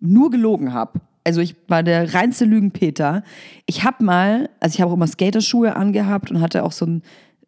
[0.00, 1.00] nur gelogen habe.
[1.26, 3.24] Also ich war der reinste Lügenpeter.
[3.66, 7.02] Ich habe mal, also ich habe auch immer Skaterschuhe angehabt und hatte auch so einen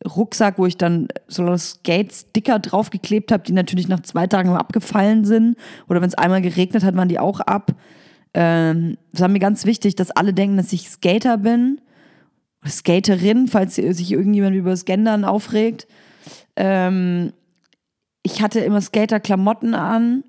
[0.05, 5.57] Rucksack, wo ich dann so Skate-Sticker draufgeklebt habe, die natürlich nach zwei Tagen abgefallen sind.
[5.89, 7.73] Oder wenn es einmal geregnet hat, waren die auch ab.
[8.35, 11.81] Ähm, das war mir ganz wichtig, dass alle denken, dass ich Skater bin.
[12.67, 15.87] Skaterin, falls sich irgendjemand über das Gendern aufregt.
[16.57, 17.33] Ähm,
[18.25, 20.25] ich hatte immer Skater-Klamotten an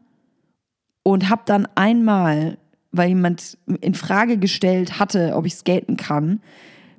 [1.01, 2.59] und habe dann einmal,
[2.91, 6.41] weil jemand in Frage gestellt hatte, ob ich skaten kann,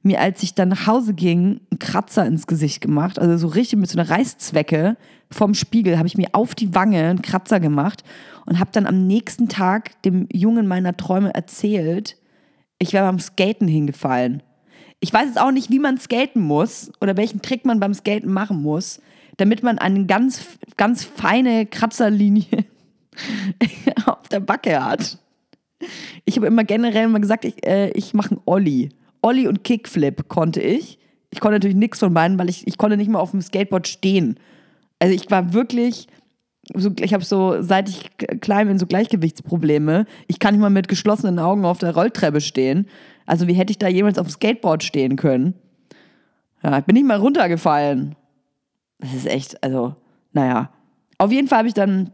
[0.03, 3.19] mir, als ich dann nach Hause ging, einen Kratzer ins Gesicht gemacht.
[3.19, 4.97] Also so richtig mit so einer Reißzwecke
[5.31, 8.03] vom Spiegel habe ich mir auf die Wange einen Kratzer gemacht
[8.47, 12.17] und habe dann am nächsten Tag dem Jungen meiner Träume erzählt,
[12.79, 14.43] ich wäre beim Skaten hingefallen.
[15.01, 18.33] Ich weiß jetzt auch nicht, wie man skaten muss oder welchen Trick man beim Skaten
[18.33, 19.01] machen muss,
[19.37, 20.45] damit man eine ganz,
[20.77, 22.65] ganz feine Kratzerlinie
[24.07, 25.19] auf der Backe hat.
[26.25, 28.91] Ich habe immer generell immer gesagt, ich, äh, ich mache einen Olli.
[29.23, 30.99] Olli und Kickflip konnte ich.
[31.31, 33.87] Ich konnte natürlich nichts von beiden, weil ich, ich konnte nicht mal auf dem Skateboard
[33.87, 34.39] stehen.
[34.99, 36.09] Also ich war wirklich,
[36.75, 40.07] so, ich habe so, seit ich klein bin, so Gleichgewichtsprobleme.
[40.27, 42.87] Ich kann nicht mal mit geschlossenen Augen auf der Rolltreppe stehen.
[43.27, 45.55] Also wie hätte ich da jemals auf dem Skateboard stehen können?
[46.63, 48.17] Ja, ich bin nicht mal runtergefallen.
[48.99, 49.97] Das ist echt, also,
[50.33, 50.71] naja.
[51.17, 52.11] Auf jeden Fall habe ich dann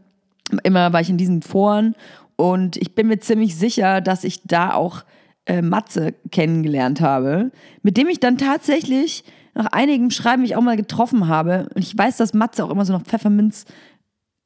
[0.63, 1.95] immer, war ich in diesen Foren
[2.37, 5.05] und ich bin mir ziemlich sicher, dass ich da auch
[5.46, 7.51] äh, Matze kennengelernt habe,
[7.83, 11.68] mit dem ich dann tatsächlich nach einigem Schreiben mich auch mal getroffen habe.
[11.75, 13.64] Und ich weiß, dass Matze auch immer so nach Pfefferminz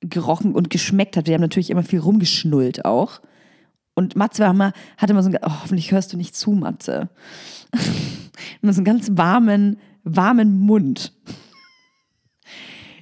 [0.00, 1.26] gerochen und geschmeckt hat.
[1.26, 3.20] Wir haben natürlich immer viel rumgeschnullt auch.
[3.94, 7.08] Und Matze war immer, hatte immer so ein, oh, hoffentlich hörst du nicht zu, Matze.
[8.62, 11.12] Immer so einen ganz warmen, warmen Mund.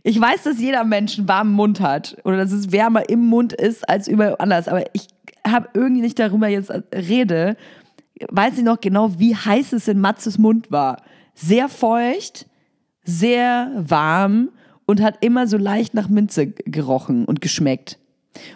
[0.09, 3.53] Ich weiß, dass jeder Mensch einen warmen Mund hat oder dass es wärmer im Mund
[3.53, 5.07] ist als überall anders, aber ich
[5.47, 7.59] habe irgendwie nicht darüber jetzt rede,
[8.31, 11.03] weiß ich noch genau, wie heiß es in Matzes Mund war.
[11.35, 12.47] Sehr feucht,
[13.05, 14.49] sehr warm
[14.87, 17.99] und hat immer so leicht nach Minze gerochen und geschmeckt.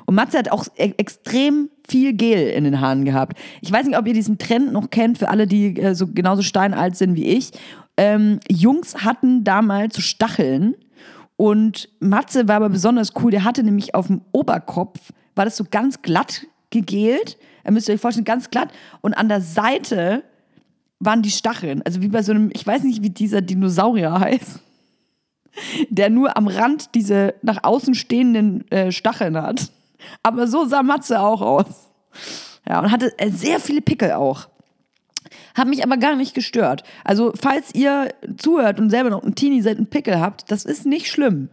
[0.07, 3.39] Und Matze hat auch e extrem viel Gel in den Haaren gehabt.
[3.61, 6.41] Ich weiß nicht, ob ihr diesen Trend noch kennt, für alle, die äh, so genauso
[6.41, 7.51] steinalt sind wie ich.
[7.99, 10.77] Ähm, Jungs hatten damals so Stacheln
[11.43, 13.33] und Matze war aber besonders cool.
[13.33, 17.37] Der hatte nämlich auf dem Oberkopf, war das so ganz glatt gegelt.
[17.65, 18.69] Er müsst euch vorstellen, ganz glatt.
[19.01, 20.23] Und an der Seite
[21.01, 21.83] waren die Stacheln.
[21.83, 24.61] Also wie bei so einem, ich weiß nicht, wie dieser Dinosaurier heißt,
[25.91, 29.73] der nur am Rand diese nach außen stehenden äh, Stacheln hat.
[30.23, 31.91] Aber so sah Matze auch aus.
[32.69, 34.47] Ja, und hatte äh, sehr viele Pickel auch.
[35.55, 36.83] Hat mich aber gar nicht gestört.
[37.05, 40.87] Also, falls ihr zuhört und selber noch einen Teenie seid, einen Pickel habt, das ist
[40.87, 41.49] nicht schlimm.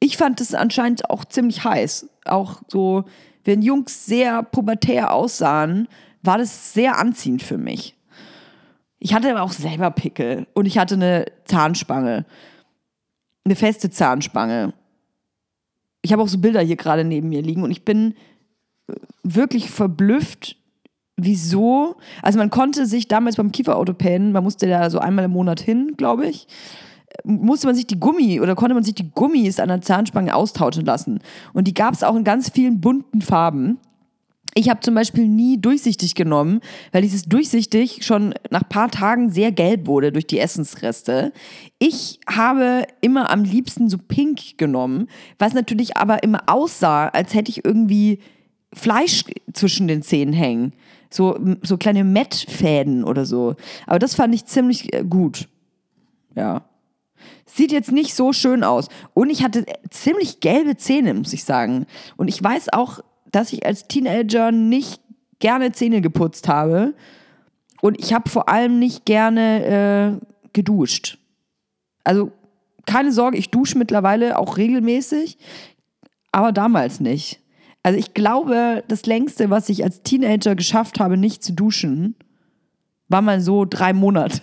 [0.00, 2.08] Ich fand es anscheinend auch ziemlich heiß.
[2.24, 3.04] Auch so,
[3.44, 5.88] wenn Jungs sehr pubertär aussahen,
[6.22, 7.96] war das sehr anziehend für mich.
[8.98, 12.24] Ich hatte aber auch selber Pickel und ich hatte eine Zahnspange.
[13.44, 14.72] Eine feste Zahnspange.
[16.02, 18.14] Ich habe auch so Bilder hier gerade neben mir liegen und ich bin
[19.22, 20.56] wirklich verblüfft,
[21.24, 21.96] wieso.
[22.22, 25.94] Also man konnte sich damals beim Kieferorthopäden, man musste da so einmal im Monat hin,
[25.96, 26.46] glaube ich,
[27.24, 30.84] musste man sich die Gummi oder konnte man sich die Gummis an der Zahnspange austauschen
[30.84, 31.20] lassen.
[31.52, 33.78] Und die gab es auch in ganz vielen bunten Farben.
[34.54, 39.30] Ich habe zum Beispiel nie durchsichtig genommen, weil dieses durchsichtig schon nach ein paar Tagen
[39.30, 41.32] sehr gelb wurde durch die Essensreste.
[41.78, 45.08] Ich habe immer am liebsten so pink genommen,
[45.38, 48.18] was natürlich aber immer aussah, als hätte ich irgendwie
[48.74, 50.72] Fleisch zwischen den Zähnen hängen.
[51.12, 53.54] So, so kleine Mettfäden oder so.
[53.86, 55.48] Aber das fand ich ziemlich äh, gut.
[56.34, 56.62] Ja.
[57.44, 58.88] Sieht jetzt nicht so schön aus.
[59.14, 61.86] Und ich hatte ziemlich gelbe Zähne, muss ich sagen.
[62.16, 65.02] Und ich weiß auch, dass ich als Teenager nicht
[65.38, 66.94] gerne Zähne geputzt habe.
[67.82, 71.18] Und ich habe vor allem nicht gerne äh, geduscht.
[72.04, 72.32] Also
[72.86, 75.38] keine Sorge, ich dusche mittlerweile auch regelmäßig,
[76.32, 77.41] aber damals nicht.
[77.82, 82.14] Also ich glaube, das längste, was ich als Teenager geschafft habe, nicht zu duschen,
[83.08, 84.40] war mal so drei Monate.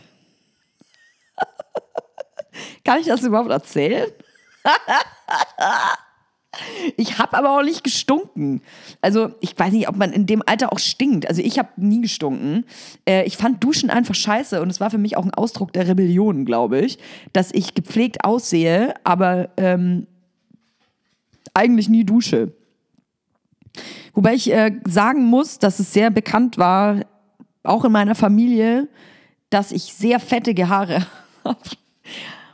[2.83, 4.09] Kann ich das überhaupt erzählen?
[6.97, 8.61] ich habe aber auch nicht gestunken.
[9.01, 11.27] Also ich weiß nicht, ob man in dem Alter auch stinkt.
[11.27, 12.65] Also ich habe nie gestunken.
[13.07, 15.87] Äh, ich fand Duschen einfach scheiße und es war für mich auch ein Ausdruck der
[15.87, 16.99] Rebellion, glaube ich,
[17.31, 20.07] dass ich gepflegt aussehe, aber ähm,
[21.53, 22.51] eigentlich nie dusche.
[24.13, 27.01] Wobei ich äh, sagen muss, dass es sehr bekannt war,
[27.63, 28.87] auch in meiner Familie,
[29.49, 31.05] dass ich sehr fettige Haare
[31.45, 31.59] habe.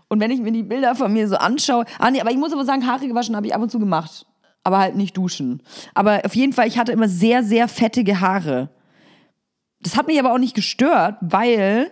[0.08, 2.54] Und wenn ich mir die Bilder von mir so anschaue, ah nee, aber ich muss
[2.54, 4.26] aber sagen, Haare gewaschen habe ich ab und zu gemacht,
[4.64, 5.62] aber halt nicht duschen.
[5.94, 8.70] Aber auf jeden Fall, ich hatte immer sehr, sehr fettige Haare.
[9.82, 11.92] Das hat mich aber auch nicht gestört, weil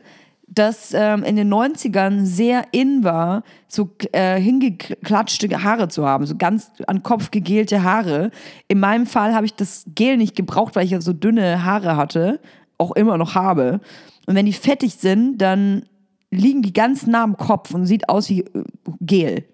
[0.54, 6.36] dass ähm, in den 90ern sehr in war, so äh, hingeklatschte Haare zu haben, so
[6.36, 8.32] ganz an Kopf gegelte Haare.
[8.68, 11.98] In meinem Fall habe ich das Gel nicht gebraucht, weil ich ja so dünne Haare
[11.98, 12.39] hatte,
[12.78, 13.80] auch immer noch habe.
[14.26, 15.84] Und wenn die fettig sind, dann
[16.30, 18.63] liegen die ganz nah am Kopf und sieht aus wie äh,
[19.02, 19.46] Gel.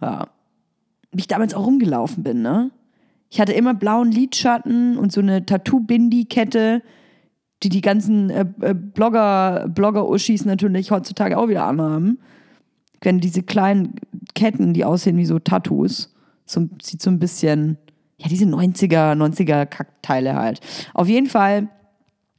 [0.00, 0.28] Ja.
[1.12, 2.70] Wie ich damals auch rumgelaufen bin, ne?
[3.30, 6.82] Ich hatte immer blauen Lidschatten und so eine Tattoo-Bindi-Kette
[7.62, 12.18] die die ganzen äh, äh, Blogger, Blogger-Uschis natürlich heutzutage auch wieder anhaben.
[13.00, 13.94] Wenn diese kleinen
[14.34, 16.14] Ketten, die aussehen wie so Tattoos,
[16.46, 17.78] so, sieht so ein bisschen,
[18.18, 20.60] ja, diese 90er, 90er Kackteile halt.
[20.92, 21.68] Auf jeden Fall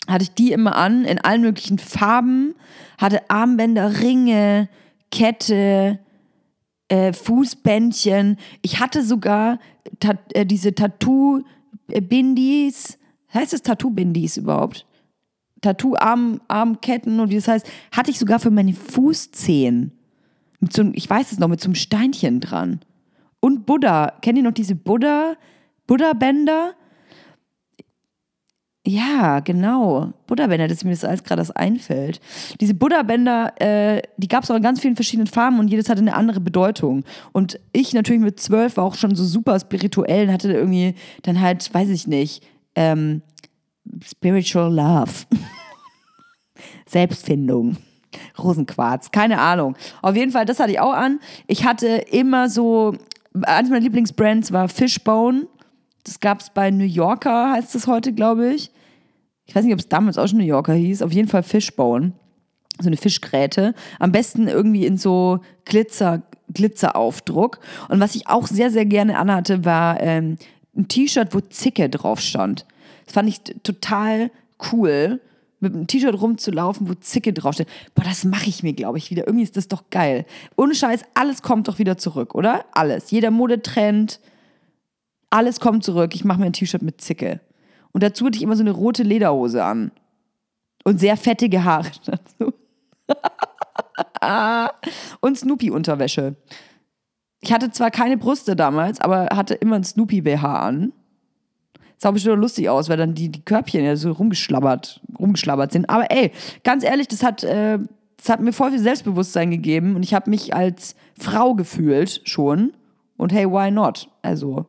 [0.07, 2.55] hatte ich die immer an, in allen möglichen Farben,
[2.97, 4.69] hatte Armbänder, Ringe,
[5.11, 5.99] Kette,
[6.87, 8.37] äh, Fußbändchen.
[8.61, 9.59] Ich hatte sogar
[9.99, 12.99] ta äh, diese Tattoo-Bindis.
[13.33, 14.85] Heißt es Tattoo-Bindis überhaupt?
[15.61, 19.91] Tattoo-Armketten und wie das heißt, hatte ich sogar für meine Fußzehen.
[20.59, 22.79] Mit so, ich weiß es noch, mit so einem Steinchen dran.
[23.39, 24.13] Und Buddha.
[24.21, 25.35] Kennt ihr noch diese Buddha,
[25.87, 26.73] Buddha-Bänder?
[28.87, 30.13] Ja, genau.
[30.27, 32.19] Buddha-Bänder, dass mir das alles gerade einfällt.
[32.61, 36.01] Diese Buddha-Bänder, äh, die gab es auch in ganz vielen verschiedenen Farben und jedes hatte
[36.01, 37.03] eine andere Bedeutung.
[37.31, 40.93] Und ich natürlich mit zwölf war auch schon so super spirituell und hatte irgendwie
[41.23, 42.43] dann halt, weiß ich nicht,
[42.75, 43.23] ähm,
[44.03, 45.11] Spiritual Love.
[46.85, 47.77] Selbstfindung.
[48.37, 49.75] Rosenquarz, keine Ahnung.
[50.01, 51.19] Auf jeden Fall, das hatte ich auch an.
[51.47, 52.95] Ich hatte immer so,
[53.41, 55.47] eines meiner Lieblingsbrands war Fishbone.
[56.03, 58.71] Das gab es bei New Yorker, heißt das heute, glaube ich.
[59.47, 61.01] Ich weiß nicht, ob es damals auch schon New Yorker hieß.
[61.01, 62.13] Auf jeden Fall Fishbone.
[62.79, 63.73] so eine Fischgräte.
[63.99, 66.23] Am besten irgendwie in so Glitzer,
[66.53, 67.59] Glitzeraufdruck.
[67.89, 70.37] Und was ich auch sehr, sehr gerne anhatte, war ähm,
[70.75, 72.65] ein T-Shirt, wo Zicke drauf stand.
[73.05, 74.31] Das fand ich total
[74.71, 75.21] cool,
[75.59, 77.67] mit einem T-Shirt rumzulaufen, wo Zicke draufsteht.
[77.95, 79.25] Boah, das mache ich mir, glaube ich, wieder.
[79.25, 80.25] Irgendwie ist das doch geil.
[80.57, 82.65] Ohne Scheiß, alles kommt doch wieder zurück, oder?
[82.71, 83.11] Alles.
[83.11, 84.19] Jeder Modetrend,
[85.29, 86.13] alles kommt zurück.
[86.13, 87.41] Ich mache mir ein T-Shirt mit Zicke.
[87.91, 89.91] Und dazu hatte ich immer so eine rote Lederhose an.
[90.83, 92.53] Und sehr fettige Haare dazu.
[95.21, 96.35] und Snoopy-Unterwäsche.
[97.41, 100.93] Ich hatte zwar keine Brüste damals, aber hatte immer ein Snoopy-BH an.
[101.97, 105.89] Sah bestimmt lustig aus, weil dann die, die Körbchen ja so rumgeschlabbert, rumgeschlabbert sind.
[105.89, 106.31] Aber ey,
[106.63, 107.79] ganz ehrlich, das hat, äh,
[108.17, 112.73] das hat mir voll viel Selbstbewusstsein gegeben und ich habe mich als Frau gefühlt schon.
[113.17, 114.09] Und hey, why not?
[114.21, 114.65] Also,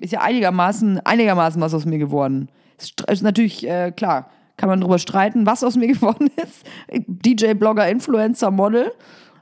[0.00, 2.48] ist ja einigermaßen, einigermaßen was aus mir geworden.
[2.78, 6.64] Ist, ist natürlich, äh, klar, kann man darüber streiten, was aus mir geworden ist.
[7.06, 8.92] DJ, Blogger, Influencer, Model.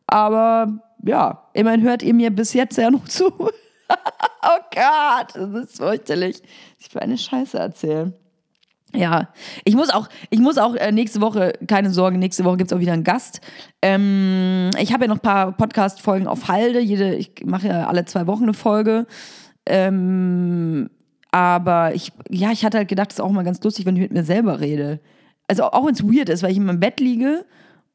[0.06, 3.30] Aber ja, immerhin hört ihr mir bis jetzt ja noch zu.
[4.42, 6.42] oh Gott, das ist fürchterlich.
[6.78, 8.14] Ich für eine Scheiße erzählen.
[8.94, 9.28] Ja,
[9.64, 12.76] ich muss auch, ich muss auch äh, nächste Woche, keine Sorge, nächste Woche gibt es
[12.76, 13.40] auch wieder einen Gast.
[13.82, 16.80] Ähm, ich habe ja noch ein paar Podcast-Folgen auf Halde.
[16.80, 19.06] Jede, ich mache ja alle zwei Wochen eine Folge.
[19.64, 20.90] Ähm,
[21.30, 24.02] aber ich, ja, ich hatte halt gedacht, es ist auch mal ganz lustig, wenn ich
[24.02, 25.00] mit mir selber rede.
[25.46, 27.44] Also auch wenn es weird ist, weil ich in meinem Bett liege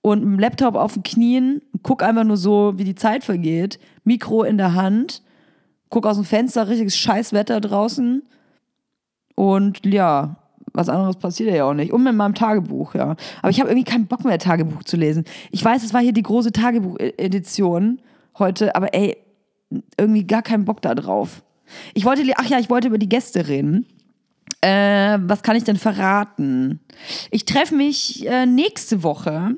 [0.02, 3.80] und mit dem Laptop auf den Knien, guck einfach nur so, wie die Zeit vergeht,
[4.06, 5.24] Mikro in der Hand,
[5.90, 8.24] guck aus dem Fenster, richtiges Scheißwetter draußen
[9.36, 10.38] und ja,
[10.74, 11.94] was anderes passiert ja auch nicht.
[11.94, 13.16] Und mit meinem Tagebuch, ja.
[13.42, 15.24] Aber ich habe irgendwie keinen Bock mehr, Tagebuch zu lesen.
[15.52, 18.02] Ich weiß, es war hier die große Tagebuch-Edition
[18.38, 19.18] heute, aber ey,
[19.98, 21.44] irgendwie gar keinen Bock da drauf.
[21.94, 23.86] Ich wollte, ach ja, ich wollte über die Gäste reden.
[24.62, 26.80] Äh, was kann ich denn verraten?
[27.32, 29.56] Ich treffe mich äh, nächste Woche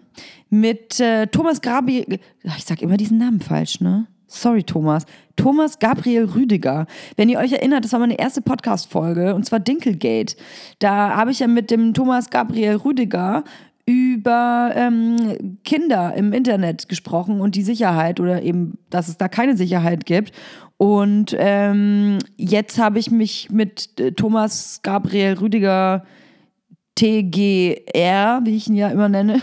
[0.49, 2.19] mit äh, Thomas Gabriel.
[2.57, 4.07] Ich sag immer diesen Namen falsch, ne?
[4.27, 5.05] Sorry, Thomas.
[5.37, 6.85] Thomas Gabriel Rüdiger.
[7.15, 10.35] Wenn ihr euch erinnert, das war meine erste Podcast-Folge und zwar Dinkelgate.
[10.79, 13.45] Da habe ich ja mit dem Thomas Gabriel Rüdiger
[13.85, 19.55] über ähm, Kinder im Internet gesprochen und die Sicherheit oder eben, dass es da keine
[19.55, 20.33] Sicherheit gibt.
[20.75, 26.03] Und ähm, jetzt habe ich mich mit äh, Thomas Gabriel Rüdiger
[26.95, 29.41] TGR, wie ich ihn ja immer nenne,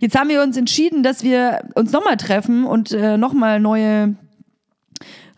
[0.00, 4.16] Jetzt haben wir uns entschieden, dass wir uns nochmal treffen und äh, nochmal neue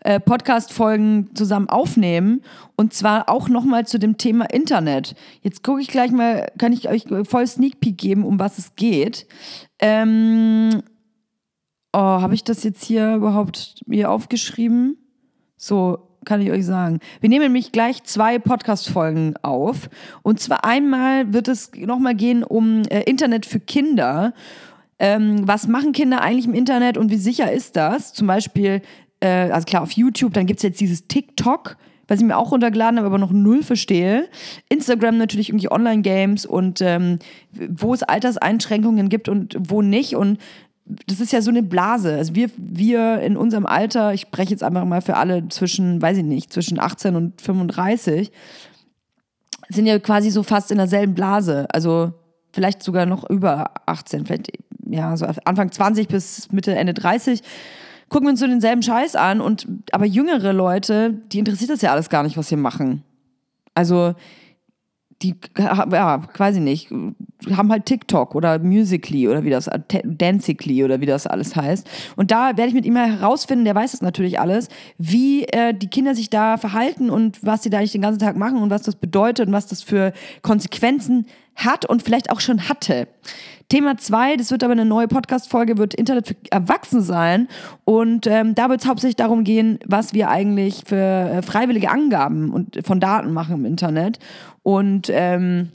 [0.01, 2.41] äh, Podcast-Folgen zusammen aufnehmen.
[2.75, 5.15] Und zwar auch nochmal zu dem Thema Internet.
[5.41, 8.75] Jetzt gucke ich gleich mal, kann ich euch voll Sneak Peek geben, um was es
[8.75, 9.27] geht.
[9.79, 10.81] Ähm,
[11.93, 14.97] oh, habe ich das jetzt hier überhaupt mir aufgeschrieben?
[15.57, 16.99] So, kann ich euch sagen.
[17.21, 19.89] Wir nehmen nämlich gleich zwei Podcast-Folgen auf.
[20.21, 24.33] Und zwar einmal wird es nochmal gehen um äh, Internet für Kinder.
[24.99, 28.13] Ähm, was machen Kinder eigentlich im Internet und wie sicher ist das?
[28.13, 28.81] Zum Beispiel,
[29.19, 32.51] äh, also klar, auf YouTube, dann gibt es jetzt dieses TikTok, was ich mir auch
[32.51, 34.27] runtergeladen habe, aber noch null verstehe.
[34.67, 37.19] Instagram natürlich irgendwie Online-Games und ähm,
[37.51, 40.15] wo es Alterseinschränkungen gibt und wo nicht.
[40.15, 40.39] Und
[41.05, 42.15] das ist ja so eine Blase.
[42.15, 46.17] Also wir, wir in unserem Alter, ich spreche jetzt einfach mal für alle zwischen, weiß
[46.17, 48.31] ich nicht, zwischen 18 und 35,
[49.69, 51.67] sind ja quasi so fast in derselben Blase.
[51.71, 52.13] Also
[52.51, 54.51] vielleicht sogar noch über 18, vielleicht
[54.87, 57.43] ja, so Anfang 20 bis Mitte, Ende 30
[58.09, 61.91] gucken wir uns so denselben Scheiß an und aber jüngere Leute, die interessiert das ja
[61.91, 63.03] alles gar nicht, was wir machen.
[63.73, 64.15] Also
[65.21, 66.91] die, ja, weiß ich nicht,
[67.51, 69.69] haben halt TikTok oder Musically oder wie das,
[70.05, 71.89] Dancically oder wie das alles heißt.
[72.15, 75.89] Und da werde ich mit ihm herausfinden, der weiß das natürlich alles, wie äh, die
[75.89, 78.83] Kinder sich da verhalten und was sie da eigentlich den ganzen Tag machen und was
[78.83, 83.07] das bedeutet und was das für Konsequenzen hat und vielleicht auch schon hatte.
[83.69, 87.47] Thema 2, das wird aber eine neue Podcast-Folge, wird Internet für Erwachsene sein.
[87.85, 92.49] Und ähm, da wird es hauptsächlich darum gehen, was wir eigentlich für äh, freiwillige Angaben
[92.51, 94.17] und von Daten machen im Internet.
[94.63, 95.69] Und ähm,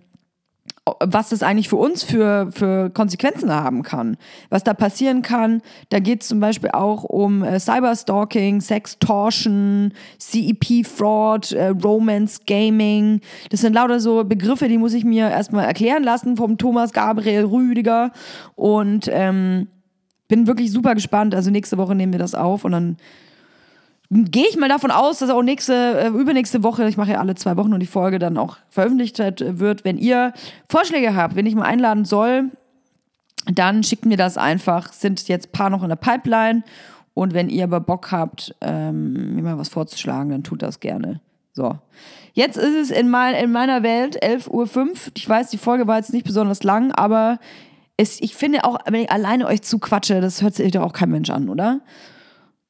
[1.01, 4.19] was das eigentlich für uns für, für Konsequenzen haben kann.
[4.51, 11.53] Was da passieren kann, da geht es zum Beispiel auch um äh, Cyberstalking, Sextortion, CEP-Fraud,
[11.53, 13.23] äh, Romance Gaming.
[13.51, 17.47] Das sind lauter so Begriffe, die muss ich mir erstmal erklären lassen vom Thomas Gabriel
[17.47, 18.13] Rüdiger.
[18.55, 19.69] Und ähm,
[20.29, 21.35] bin wirklich super gespannt.
[21.35, 22.97] Also nächste Woche nehmen wir das auf und dann
[24.11, 27.35] gehe ich mal davon aus, dass auch nächste, äh, übernächste Woche, ich mache ja alle
[27.35, 29.85] zwei Wochen und die Folge dann auch veröffentlicht wird.
[29.85, 30.33] Wenn ihr
[30.69, 32.51] Vorschläge habt, wenn ich mal einladen soll,
[33.53, 34.93] dann schickt mir das einfach.
[34.93, 36.63] Sind jetzt ein paar noch in der Pipeline.
[37.15, 41.21] Und wenn ihr aber Bock habt, ähm, mir mal was vorzuschlagen, dann tut das gerne.
[41.53, 41.79] So.
[42.33, 44.93] Jetzt ist es in, mein, in meiner Welt 11.05 Uhr.
[45.17, 47.39] Ich weiß, die Folge war jetzt nicht besonders lang, aber
[47.97, 51.11] es, ich finde auch, wenn ich alleine euch zuquatsche, das hört sich doch auch kein
[51.11, 51.81] Mensch an, oder?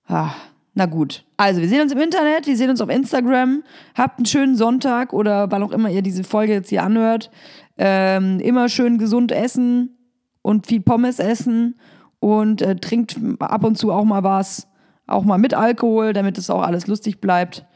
[0.06, 0.32] Ah,
[0.74, 1.24] na gut.
[1.36, 3.62] Also, wir sehen uns im Internet, wir sehen uns auf Instagram.
[3.94, 7.30] Habt einen schönen Sonntag oder wann auch immer ihr diese Folge jetzt hier anhört.
[7.78, 9.96] Ähm, immer schön gesund essen
[10.42, 11.76] und viel Pommes essen
[12.18, 14.68] und äh, trinkt ab und zu auch mal was.
[15.06, 17.66] Auch mal mit Alkohol, damit es auch alles lustig bleibt.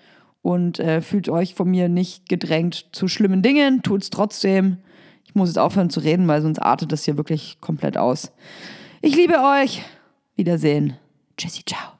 [0.43, 3.83] Und äh, fühlt euch von mir nicht gedrängt zu schlimmen Dingen.
[3.83, 4.79] Tut es trotzdem.
[5.25, 8.33] Ich muss jetzt aufhören zu reden, weil sonst artet das hier wirklich komplett aus.
[9.03, 9.83] Ich liebe euch.
[10.37, 10.95] Wiedersehen.
[11.37, 11.98] Tschüssi, ciao.